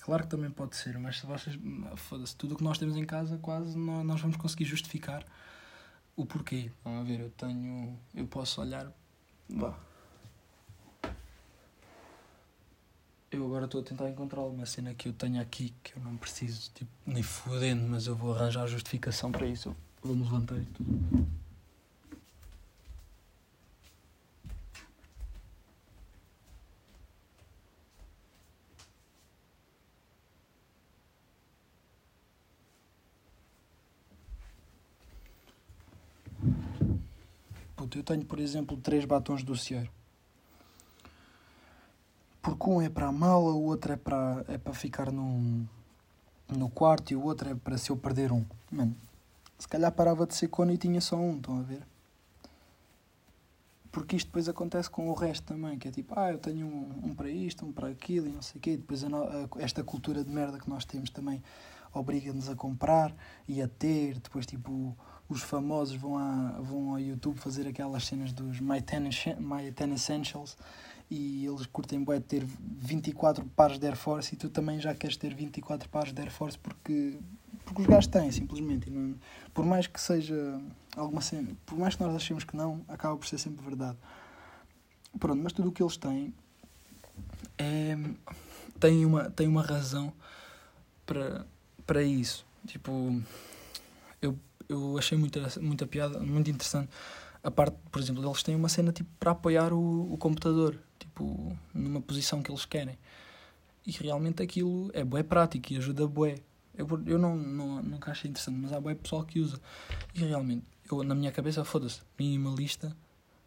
Claro 0.00 0.24
que 0.24 0.30
também 0.30 0.50
pode 0.50 0.74
ser, 0.74 0.98
mas 0.98 1.20
se 1.20 1.26
vocês, 1.26 1.56
foda-se, 1.94 2.34
tudo 2.34 2.54
o 2.54 2.56
que 2.56 2.64
nós 2.64 2.76
temos 2.76 2.96
em 2.96 3.04
casa, 3.04 3.38
quase 3.38 3.78
nós 3.78 4.20
vamos 4.20 4.36
conseguir 4.36 4.64
justificar 4.64 5.24
o 6.16 6.26
porquê. 6.26 6.72
Vamos 6.82 7.06
ver, 7.06 7.20
eu 7.20 7.30
tenho, 7.30 7.96
eu 8.12 8.26
posso 8.26 8.60
olhar, 8.60 8.92
bah. 9.48 9.78
Eu 13.30 13.46
agora 13.46 13.64
estou 13.66 13.80
a 13.80 13.84
tentar 13.84 14.10
encontrar 14.10 14.42
uma 14.42 14.66
cena 14.66 14.92
que 14.92 15.08
eu 15.08 15.12
tenho 15.12 15.40
aqui 15.40 15.72
que 15.82 15.96
eu 15.96 16.02
não 16.02 16.16
preciso, 16.16 16.70
tipo, 16.74 16.90
nem 17.06 17.22
fodendo, 17.22 17.88
mas 17.88 18.06
eu 18.06 18.16
vou 18.16 18.34
arranjar 18.34 18.66
justificação 18.66 19.30
para 19.30 19.46
isso. 19.46 19.74
Vamos 20.02 20.30
levantar 20.30 20.56
e 20.58 20.64
tudo. 20.66 21.42
puto, 37.91 37.91
eu 38.02 38.04
tenho, 38.04 38.24
por 38.24 38.40
exemplo, 38.40 38.76
três 38.76 39.04
batons 39.04 39.44
do 39.44 39.56
Cieiro. 39.56 39.88
Porque 42.42 42.68
um 42.68 42.82
é 42.82 42.88
para 42.88 43.06
a 43.06 43.12
mala, 43.12 43.52
o 43.52 43.62
outro 43.62 43.92
é 43.92 43.96
para, 43.96 44.44
é 44.48 44.58
para 44.58 44.74
ficar 44.74 45.12
no, 45.12 45.64
no 46.48 46.68
quarto 46.68 47.12
e 47.12 47.16
o 47.16 47.22
outro 47.22 47.48
é 47.48 47.54
para 47.54 47.78
se 47.78 47.90
eu 47.90 47.96
perder 47.96 48.32
um. 48.32 48.44
Mano, 48.70 48.96
se 49.56 49.68
calhar 49.68 49.92
parava 49.92 50.26
de 50.26 50.34
ser 50.34 50.48
cone 50.48 50.74
e 50.74 50.76
tinha 50.76 51.00
só 51.00 51.16
um, 51.16 51.36
estão 51.36 51.60
a 51.60 51.62
ver? 51.62 51.86
Porque 53.92 54.16
isto 54.16 54.26
depois 54.26 54.48
acontece 54.48 54.90
com 54.90 55.08
o 55.08 55.14
resto 55.14 55.44
também, 55.44 55.78
que 55.78 55.86
é 55.86 55.92
tipo, 55.92 56.18
ah, 56.18 56.32
eu 56.32 56.38
tenho 56.38 56.66
um, 56.66 57.10
um 57.10 57.14
para 57.14 57.30
isto, 57.30 57.64
um 57.64 57.70
para 57.70 57.88
aquilo 57.88 58.26
e 58.26 58.32
não 58.32 58.42
sei 58.42 58.58
o 58.58 58.60
quê. 58.60 58.76
Depois 58.76 59.04
a, 59.04 59.06
a, 59.06 59.62
esta 59.62 59.84
cultura 59.84 60.24
de 60.24 60.30
merda 60.30 60.58
que 60.58 60.68
nós 60.68 60.84
temos 60.84 61.10
também 61.10 61.40
obriga-nos 61.94 62.48
a 62.48 62.56
comprar 62.56 63.14
e 63.46 63.62
a 63.62 63.68
ter. 63.68 64.18
Depois, 64.18 64.44
tipo, 64.44 64.96
os 65.32 65.42
famosos 65.42 65.96
vão, 65.96 66.18
a, 66.18 66.60
vão 66.60 66.90
ao 66.90 67.00
YouTube 67.00 67.38
fazer 67.38 67.66
aquelas 67.66 68.04
cenas 68.04 68.32
dos 68.32 68.60
My 68.60 68.80
10, 68.80 69.38
My 69.38 69.70
10 69.70 69.92
Essentials 69.92 70.56
e 71.10 71.44
eles 71.46 71.66
curtem 71.66 72.04
bem 72.04 72.20
ter 72.20 72.44
24 72.44 73.44
pares 73.56 73.78
de 73.78 73.86
Air 73.86 73.96
Force 73.96 74.34
e 74.34 74.36
tu 74.36 74.48
também 74.48 74.80
já 74.80 74.94
queres 74.94 75.16
ter 75.16 75.34
24 75.34 75.88
pares 75.88 76.12
de 76.12 76.20
Air 76.20 76.30
Force 76.30 76.58
porque, 76.58 77.18
porque 77.64 77.82
os 77.82 77.86
gajos 77.86 78.06
têm, 78.06 78.30
simplesmente. 78.30 78.90
Não, 78.90 79.14
por 79.52 79.64
mais 79.64 79.86
que 79.86 80.00
seja 80.00 80.60
alguma 80.96 81.20
cena, 81.20 81.50
por 81.66 81.78
mais 81.78 81.94
que 81.94 82.02
nós 82.02 82.14
achemos 82.14 82.44
que 82.44 82.56
não, 82.56 82.82
acaba 82.88 83.16
por 83.16 83.26
ser 83.26 83.38
sempre 83.38 83.64
verdade. 83.64 83.96
Pronto, 85.18 85.42
mas 85.42 85.52
tudo 85.52 85.68
o 85.68 85.72
que 85.72 85.82
eles 85.82 85.96
têm 85.96 86.32
é, 87.58 87.96
tem, 88.80 89.04
uma, 89.04 89.30
tem 89.30 89.46
uma 89.46 89.62
razão 89.62 90.12
para, 91.04 91.46
para 91.86 92.02
isso. 92.02 92.46
Tipo, 92.66 93.20
eu, 94.72 94.98
achei 94.98 95.16
muita, 95.16 95.48
muita 95.60 95.86
piada, 95.86 96.18
muito 96.18 96.50
interessante. 96.50 96.88
A 97.42 97.50
parte, 97.50 97.76
por 97.90 98.00
exemplo, 98.00 98.24
eles 98.24 98.42
têm 98.42 98.54
uma 98.54 98.68
cena 98.68 98.92
tipo 98.92 99.10
para 99.18 99.32
apoiar 99.32 99.72
o, 99.72 100.12
o 100.12 100.16
computador, 100.16 100.78
tipo, 100.98 101.56
numa 101.74 102.00
posição 102.00 102.42
que 102.42 102.50
eles 102.50 102.64
querem. 102.64 102.98
E 103.86 103.90
realmente 103.90 104.42
aquilo 104.42 104.90
é 104.94 105.02
bué 105.02 105.22
prático 105.22 105.72
e 105.72 105.76
ajuda 105.76 106.06
bué. 106.06 106.36
Eu, 106.76 106.86
eu 107.06 107.18
não, 107.18 107.36
não, 107.36 107.82
nunca 107.82 108.12
achei 108.12 108.30
interessante, 108.30 108.56
mas 108.56 108.72
há 108.72 108.80
bué 108.80 108.94
pessoal 108.94 109.24
que 109.24 109.40
usa. 109.40 109.60
E 110.14 110.20
realmente, 110.20 110.64
eu, 110.90 111.02
na 111.02 111.14
minha 111.14 111.32
cabeça, 111.32 111.64
foda-se, 111.64 112.00
minimalista, 112.18 112.96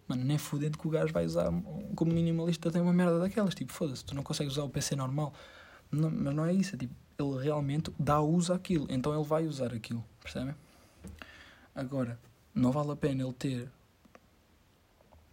mano, 0.08 0.24
nem 0.26 0.38
fudendo 0.38 0.78
que 0.78 0.88
o 0.88 0.92
gajo 0.92 1.14
vai 1.14 1.26
usar 1.26 1.50
como 1.96 2.14
minimalista 2.14 2.70
tem 2.70 2.82
uma 2.82 2.94
merda 2.94 3.20
daquelas. 3.20 3.56
Tipo, 3.56 3.72
foda-se, 3.72 4.04
tu 4.04 4.14
não 4.14 4.24
consegues 4.24 4.54
usar 4.54 4.64
o 4.64 4.70
PC 4.70 4.96
normal. 4.96 5.34
Não, 5.92 6.12
mas 6.12 6.36
não 6.36 6.46
é 6.46 6.54
isso, 6.54 6.76
é 6.76 6.78
tipo, 6.78 6.94
ele 7.18 7.44
realmente 7.44 7.92
dá 7.98 8.20
uso 8.20 8.52
àquilo, 8.52 8.88
então 8.90 9.14
ele 9.14 9.24
vai 9.24 9.46
usar 9.48 9.74
aquilo, 9.74 10.04
percebem? 10.22 10.54
Agora, 11.76 12.18
não 12.54 12.72
vale 12.72 12.92
a 12.92 12.96
pena 12.96 13.22
ele 13.22 13.34
ter 13.34 13.70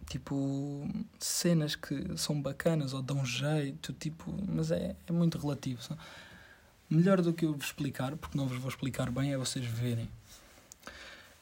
tipo 0.09 0.85
cenas 1.17 1.73
que 1.73 2.17
são 2.17 2.41
bacanas 2.41 2.91
ou 2.91 3.01
dão 3.01 3.25
jeito, 3.25 3.93
tipo, 3.93 4.35
mas 4.49 4.69
é, 4.69 4.93
é 5.07 5.11
muito 5.13 5.37
relativo. 5.37 5.81
Melhor 6.89 7.21
do 7.21 7.31
que 7.33 7.45
eu 7.45 7.53
vos 7.53 7.67
explicar, 7.67 8.17
porque 8.17 8.37
não 8.37 8.45
vos 8.45 8.59
vou 8.59 8.67
explicar 8.67 9.09
bem, 9.09 9.31
é 9.31 9.37
vocês 9.37 9.65
verem. 9.65 10.09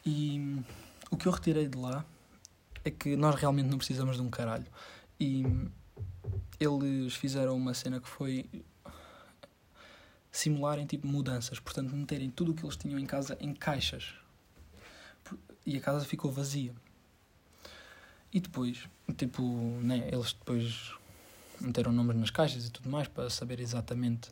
E 0.05 0.61
o 1.09 1.17
que 1.17 1.27
eu 1.27 1.31
retirei 1.31 1.67
de 1.67 1.77
lá 1.79 2.05
é 2.85 2.91
que 2.91 3.15
nós 3.15 3.33
realmente 3.33 3.69
não 3.69 3.79
precisamos 3.79 4.17
de 4.17 4.21
um 4.21 4.29
caralho. 4.29 4.67
E 5.19 5.43
eles 6.59 7.15
fizeram 7.15 7.55
uma 7.57 7.73
cena 7.73 7.99
que 7.99 8.07
foi 8.07 8.45
simularem 10.31 10.85
tipo 10.85 11.07
mudanças, 11.07 11.59
portanto 11.59 11.95
meterem 11.95 12.29
tudo 12.29 12.51
o 12.51 12.55
que 12.55 12.63
eles 12.63 12.77
tinham 12.77 12.99
em 12.99 13.05
casa 13.05 13.35
em 13.41 13.51
caixas 13.51 14.20
e 15.65 15.77
a 15.77 15.81
casa 15.81 16.05
ficou 16.05 16.31
vazia. 16.31 16.73
E 18.33 18.39
depois, 18.39 18.87
tipo, 19.17 19.43
né, 19.81 20.07
eles 20.11 20.33
depois 20.33 20.93
meteram 21.59 21.91
nomes 21.91 22.15
nas 22.15 22.29
caixas 22.29 22.65
e 22.65 22.71
tudo 22.71 22.89
mais 22.89 23.07
para 23.07 23.29
saber 23.29 23.59
exatamente 23.59 24.31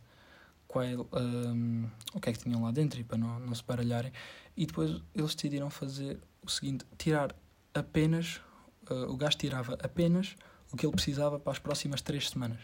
qual, 0.68 0.86
um, 0.86 1.88
o 2.14 2.20
que 2.20 2.30
é 2.30 2.34
que 2.34 2.40
tinham 2.40 2.64
lá 2.64 2.72
dentro 2.72 3.00
e 3.00 3.04
para 3.04 3.18
não, 3.18 3.40
não 3.40 3.56
se 3.56 3.64
baralharem. 3.64 4.12
E 4.56 4.66
depois 4.66 5.02
eles 5.14 5.36
decidiram 5.36 5.70
fazer 5.70 6.20
o 6.42 6.50
seguinte: 6.50 6.86
tirar 6.98 7.36
apenas, 7.74 8.42
uh, 8.90 9.12
o 9.12 9.18
gajo 9.18 9.38
tirava 9.38 9.74
apenas 9.84 10.36
o 10.72 10.78
que 10.78 10.86
ele 10.86 10.94
precisava 10.94 11.40
para 11.40 11.52
as 11.52 11.60
próximas 11.60 12.02
três 12.02 12.30
semanas. 12.30 12.60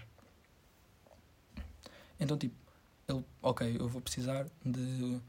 Então, 2.19 2.37
tipo, 2.37 2.55
ele, 3.07 3.23
ok, 3.41 3.75
eu 3.79 3.87
vou 3.87 4.01
precisar 4.01 4.47
de 4.63 5.19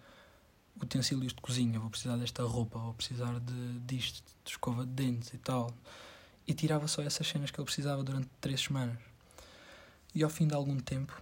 utensílios 0.81 1.33
de 1.33 1.41
cozinha, 1.41 1.79
vou 1.79 1.91
precisar 1.91 2.17
desta 2.17 2.43
roupa, 2.43 2.79
vou 2.79 2.95
precisar 2.95 3.39
de, 3.41 3.81
disto, 3.81 4.23
de 4.45 4.51
escova 4.51 4.85
de 4.85 4.93
dentes 4.93 5.33
e 5.33 5.39
tal. 5.39 5.75
E 6.47 6.55
tirava 6.55 6.87
só 6.87 7.03
essas 7.03 7.27
cenas 7.27 7.51
que 7.51 7.59
ele 7.59 7.65
precisava 7.65 8.03
durante 8.05 8.29
três 8.41 8.61
semanas. 8.61 8.99
E 10.15 10.23
ao 10.23 10.31
fim 10.31 10.47
de 10.47 10.55
algum 10.55 10.79
tempo, 10.79 11.21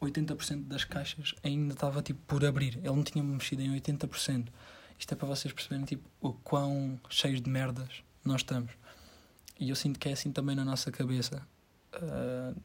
80% 0.00 0.64
das 0.64 0.84
caixas 0.84 1.34
ainda 1.42 1.74
estava 1.74 2.02
tipo 2.02 2.20
por 2.26 2.44
abrir. 2.44 2.76
Ele 2.78 2.88
não 2.88 3.02
tinha 3.02 3.22
mexido 3.22 3.62
em 3.62 3.74
80%. 3.78 4.48
Isto 4.98 5.12
é 5.12 5.16
para 5.16 5.28
vocês 5.28 5.52
perceberem 5.52 5.84
tipo, 5.84 6.08
o 6.20 6.32
quão 6.32 6.98
cheios 7.08 7.40
de 7.40 7.50
merdas 7.50 8.02
nós 8.24 8.40
estamos. 8.40 8.72
E 9.58 9.70
eu 9.70 9.76
sinto 9.76 9.98
que 9.98 10.08
é 10.08 10.12
assim 10.12 10.32
também 10.32 10.56
na 10.56 10.64
nossa 10.64 10.90
cabeça. 10.90 11.46
Uh, 11.94 12.60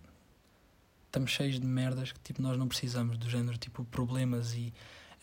estamos 1.06 1.32
cheios 1.32 1.60
de 1.60 1.66
merdas 1.66 2.12
que 2.12 2.20
tipo, 2.22 2.42
nós 2.42 2.58
não 2.58 2.68
precisamos, 2.68 3.18
do 3.18 3.30
género 3.30 3.58
tipo 3.58 3.84
problemas 3.86 4.54
e 4.54 4.74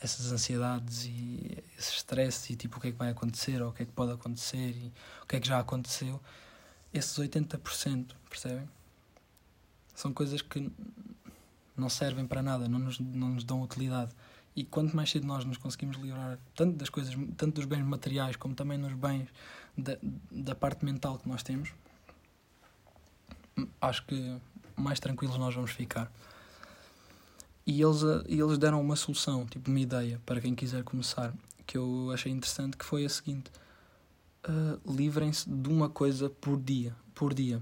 essas 0.00 0.30
ansiedades 0.32 1.06
e 1.06 1.62
esse 1.78 1.92
stress 1.96 2.52
e 2.52 2.56
tipo 2.56 2.78
o 2.78 2.80
que 2.80 2.88
é 2.88 2.92
que 2.92 2.98
vai 2.98 3.10
acontecer 3.10 3.62
ou 3.62 3.70
o 3.70 3.72
que 3.72 3.82
é 3.82 3.86
que 3.86 3.92
pode 3.92 4.12
acontecer 4.12 4.70
e 4.70 4.92
o 5.22 5.26
que 5.26 5.36
é 5.36 5.40
que 5.40 5.48
já 5.48 5.58
aconteceu. 5.58 6.20
Esses 6.92 7.18
80%, 7.18 8.12
percebem? 8.28 8.68
São 9.94 10.12
coisas 10.12 10.42
que 10.42 10.70
não 11.76 11.88
servem 11.88 12.26
para 12.26 12.42
nada, 12.42 12.68
não 12.68 12.78
nos, 12.78 12.98
não 12.98 13.30
nos 13.30 13.44
dão 13.44 13.62
utilidade. 13.62 14.12
E 14.54 14.64
quanto 14.64 14.96
mais 14.96 15.10
cedo 15.10 15.26
nós 15.26 15.44
nos 15.44 15.58
conseguimos 15.58 15.96
livrar 15.98 16.38
tanto 16.54 16.76
das 16.76 16.88
coisas, 16.88 17.14
tanto 17.36 17.56
dos 17.56 17.66
bens 17.66 17.84
materiais 17.84 18.36
como 18.36 18.54
também 18.54 18.78
nos 18.78 18.94
bens 18.94 19.28
da, 19.76 19.98
da 20.30 20.54
parte 20.54 20.84
mental 20.84 21.18
que 21.18 21.28
nós 21.28 21.42
temos, 21.42 21.70
acho 23.80 24.06
que 24.06 24.40
mais 24.74 24.98
tranquilos 24.98 25.36
nós 25.36 25.54
vamos 25.54 25.72
ficar. 25.72 26.10
E 27.66 27.82
eles, 27.82 28.02
e 28.28 28.40
eles 28.40 28.58
deram 28.58 28.80
uma 28.80 28.94
solução, 28.94 29.44
tipo 29.44 29.68
uma 29.68 29.80
ideia, 29.80 30.20
para 30.24 30.40
quem 30.40 30.54
quiser 30.54 30.84
começar, 30.84 31.34
que 31.66 31.76
eu 31.76 32.10
achei 32.12 32.30
interessante, 32.30 32.76
que 32.76 32.84
foi 32.84 33.04
a 33.04 33.08
seguinte. 33.08 33.50
Uh, 34.48 34.94
livrem-se 34.94 35.50
de 35.50 35.68
uma 35.68 35.88
coisa 35.88 36.30
por 36.30 36.60
dia, 36.60 36.94
por 37.12 37.34
dia. 37.34 37.60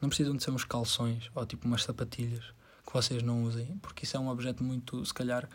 Não 0.00 0.08
precisam 0.08 0.34
de 0.34 0.42
ser 0.42 0.50
uns 0.50 0.64
calções 0.64 1.30
ou 1.34 1.46
tipo 1.46 1.68
umas 1.68 1.84
sapatilhas 1.84 2.44
que 2.84 2.92
vocês 2.92 3.22
não 3.22 3.44
usem, 3.44 3.78
porque 3.80 4.04
isso 4.04 4.16
é 4.16 4.20
um 4.20 4.28
objeto 4.28 4.64
muito, 4.64 5.04
se 5.06 5.14
calhar, 5.14 5.48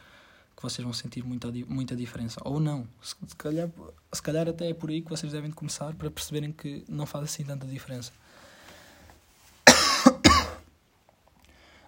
que 0.55 0.63
vocês 0.63 0.83
vão 0.83 0.93
sentir 0.93 1.23
muita, 1.25 1.51
muita 1.67 1.95
diferença. 1.95 2.39
Ou 2.45 2.61
não, 2.61 2.87
se, 3.01 3.15
se, 3.27 3.35
calhar, 3.35 3.69
se 4.13 4.21
calhar 4.21 4.47
até 4.47 4.69
é 4.69 4.73
por 4.73 4.89
aí 4.89 5.01
que 5.01 5.09
vocês 5.09 5.33
devem 5.33 5.51
começar 5.51 5.93
para 5.95 6.09
perceberem 6.09 6.53
que 6.53 6.85
não 6.87 7.05
faz 7.05 7.25
assim 7.25 7.43
tanta 7.43 7.67
diferença. 7.67 8.13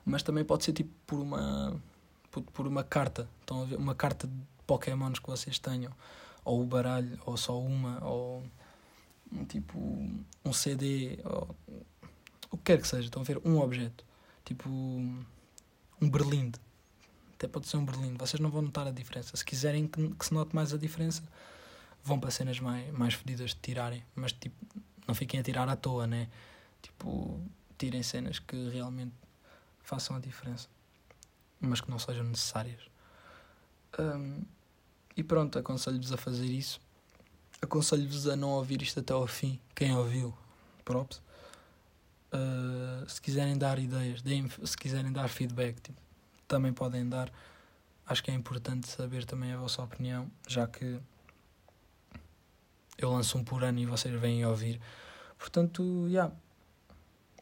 Mas 0.07 0.23
também 0.23 0.43
pode 0.45 0.63
ser 0.63 0.71
tipo 0.71 0.89
por 1.05 1.19
uma 1.19 1.79
por, 2.31 2.67
uma 2.67 2.83
carta, 2.83 3.27
estão 3.41 3.63
a 3.63 3.65
ver? 3.65 3.75
Uma 3.77 3.95
carta 3.95 4.27
de 4.27 4.33
Pokémons 4.65 5.19
que 5.19 5.27
vocês 5.27 5.59
tenham, 5.59 5.91
ou 6.45 6.61
o 6.61 6.65
baralho, 6.65 7.19
ou 7.25 7.35
só 7.35 7.59
uma, 7.59 8.03
ou 8.05 8.43
tipo 9.49 9.77
um 10.45 10.53
CD, 10.53 11.19
ou 11.25 11.55
o 12.51 12.57
que 12.57 12.63
quer 12.63 12.81
que 12.81 12.87
seja, 12.87 13.05
estão 13.05 13.21
a 13.21 13.25
ver? 13.25 13.41
Um 13.43 13.59
objeto, 13.59 14.05
tipo 14.45 14.69
um 14.69 16.09
berlinde, 16.09 16.59
até 17.33 17.47
pode 17.47 17.67
ser 17.67 17.77
um 17.77 17.85
berlinde, 17.85 18.17
vocês 18.17 18.39
não 18.39 18.49
vão 18.49 18.61
notar 18.61 18.87
a 18.87 18.91
diferença. 18.91 19.35
Se 19.35 19.43
quiserem 19.43 19.87
que, 19.87 20.09
que 20.15 20.25
se 20.25 20.33
note 20.33 20.55
mais 20.55 20.73
a 20.73 20.77
diferença, 20.77 21.23
vão 22.03 22.19
para 22.19 22.31
cenas 22.31 22.59
mais, 22.59 22.91
mais 22.93 23.13
fodidas 23.13 23.49
de 23.49 23.57
tirarem, 23.57 24.03
mas 24.15 24.31
tipo, 24.31 24.55
não 25.07 25.15
fiquem 25.15 25.39
a 25.39 25.43
tirar 25.43 25.67
à 25.67 25.75
toa, 25.75 26.05
né? 26.07 26.29
Tipo, 26.81 27.41
tirem 27.77 28.03
cenas 28.03 28.39
que 28.39 28.69
realmente 28.69 29.13
façam 29.87 30.17
a 30.17 30.19
diferença, 30.19 30.67
mas 31.61 31.79
que 31.79 31.89
não 31.89 31.97
sejam 31.97 32.25
necessárias. 32.25 32.81
Um, 33.97 34.41
e 35.15 35.23
pronto, 35.23 35.57
aconselho-vos 35.57 36.11
a 36.11 36.17
fazer 36.17 36.45
isso. 36.45 36.81
Aconselho-vos 37.61 38.27
a 38.27 38.35
não 38.35 38.49
ouvir 38.49 38.81
isto 38.81 38.99
até 38.99 39.13
ao 39.13 39.25
fim. 39.25 39.57
Quem 39.73 39.95
ouviu, 39.95 40.37
props. 40.83 41.21
Uh, 42.33 43.09
se 43.09 43.21
quiserem 43.21 43.57
dar 43.57 43.79
ideias, 43.79 44.21
deem, 44.21 44.49
se 44.49 44.75
quiserem 44.75 45.11
dar 45.11 45.29
feedback, 45.29 45.79
tipo, 45.79 45.99
também 46.49 46.73
podem 46.73 47.07
dar. 47.07 47.31
Acho 48.05 48.21
que 48.21 48.29
é 48.29 48.33
importante 48.33 48.89
saber 48.89 49.23
também 49.23 49.53
a 49.53 49.57
vossa 49.57 49.81
opinião, 49.81 50.29
já 50.49 50.67
que 50.67 50.99
eu 52.97 53.09
lanço 53.09 53.37
um 53.37 53.43
por 53.43 53.63
ano 53.63 53.79
e 53.79 53.85
vocês 53.85 54.19
vêm 54.19 54.45
ouvir. 54.45 54.81
Portanto, 55.37 56.07
já. 56.09 56.09
Yeah. 56.09 56.35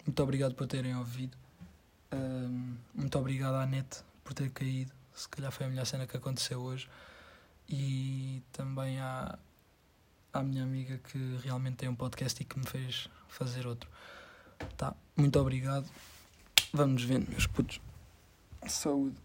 Muito 0.05 0.21
obrigado 0.21 0.53
por 0.53 0.67
terem 0.67 0.95
ouvido 0.95 1.35
muito 2.93 3.17
obrigado 3.19 3.55
à 3.55 3.65
net 3.65 4.03
por 4.23 4.33
ter 4.33 4.49
caído. 4.51 4.91
Se 5.13 5.29
calhar 5.29 5.51
foi 5.51 5.65
a 5.65 5.69
melhor 5.69 5.85
cena 5.85 6.05
que 6.05 6.17
aconteceu 6.17 6.61
hoje. 6.61 6.89
E 7.67 8.43
também 8.51 8.99
à, 8.99 9.37
à 10.33 10.43
minha 10.43 10.63
amiga 10.63 10.97
que 10.97 11.37
realmente 11.43 11.77
tem 11.77 11.89
um 11.89 11.95
podcast 11.95 12.41
e 12.41 12.45
que 12.45 12.59
me 12.59 12.65
fez 12.65 13.09
fazer 13.27 13.65
outro. 13.65 13.89
Tá, 14.77 14.93
muito 15.15 15.39
obrigado. 15.39 15.89
Vamos 16.73 17.03
vendo, 17.03 17.29
meus 17.29 17.47
putos. 17.47 17.79
Saúde. 18.67 19.24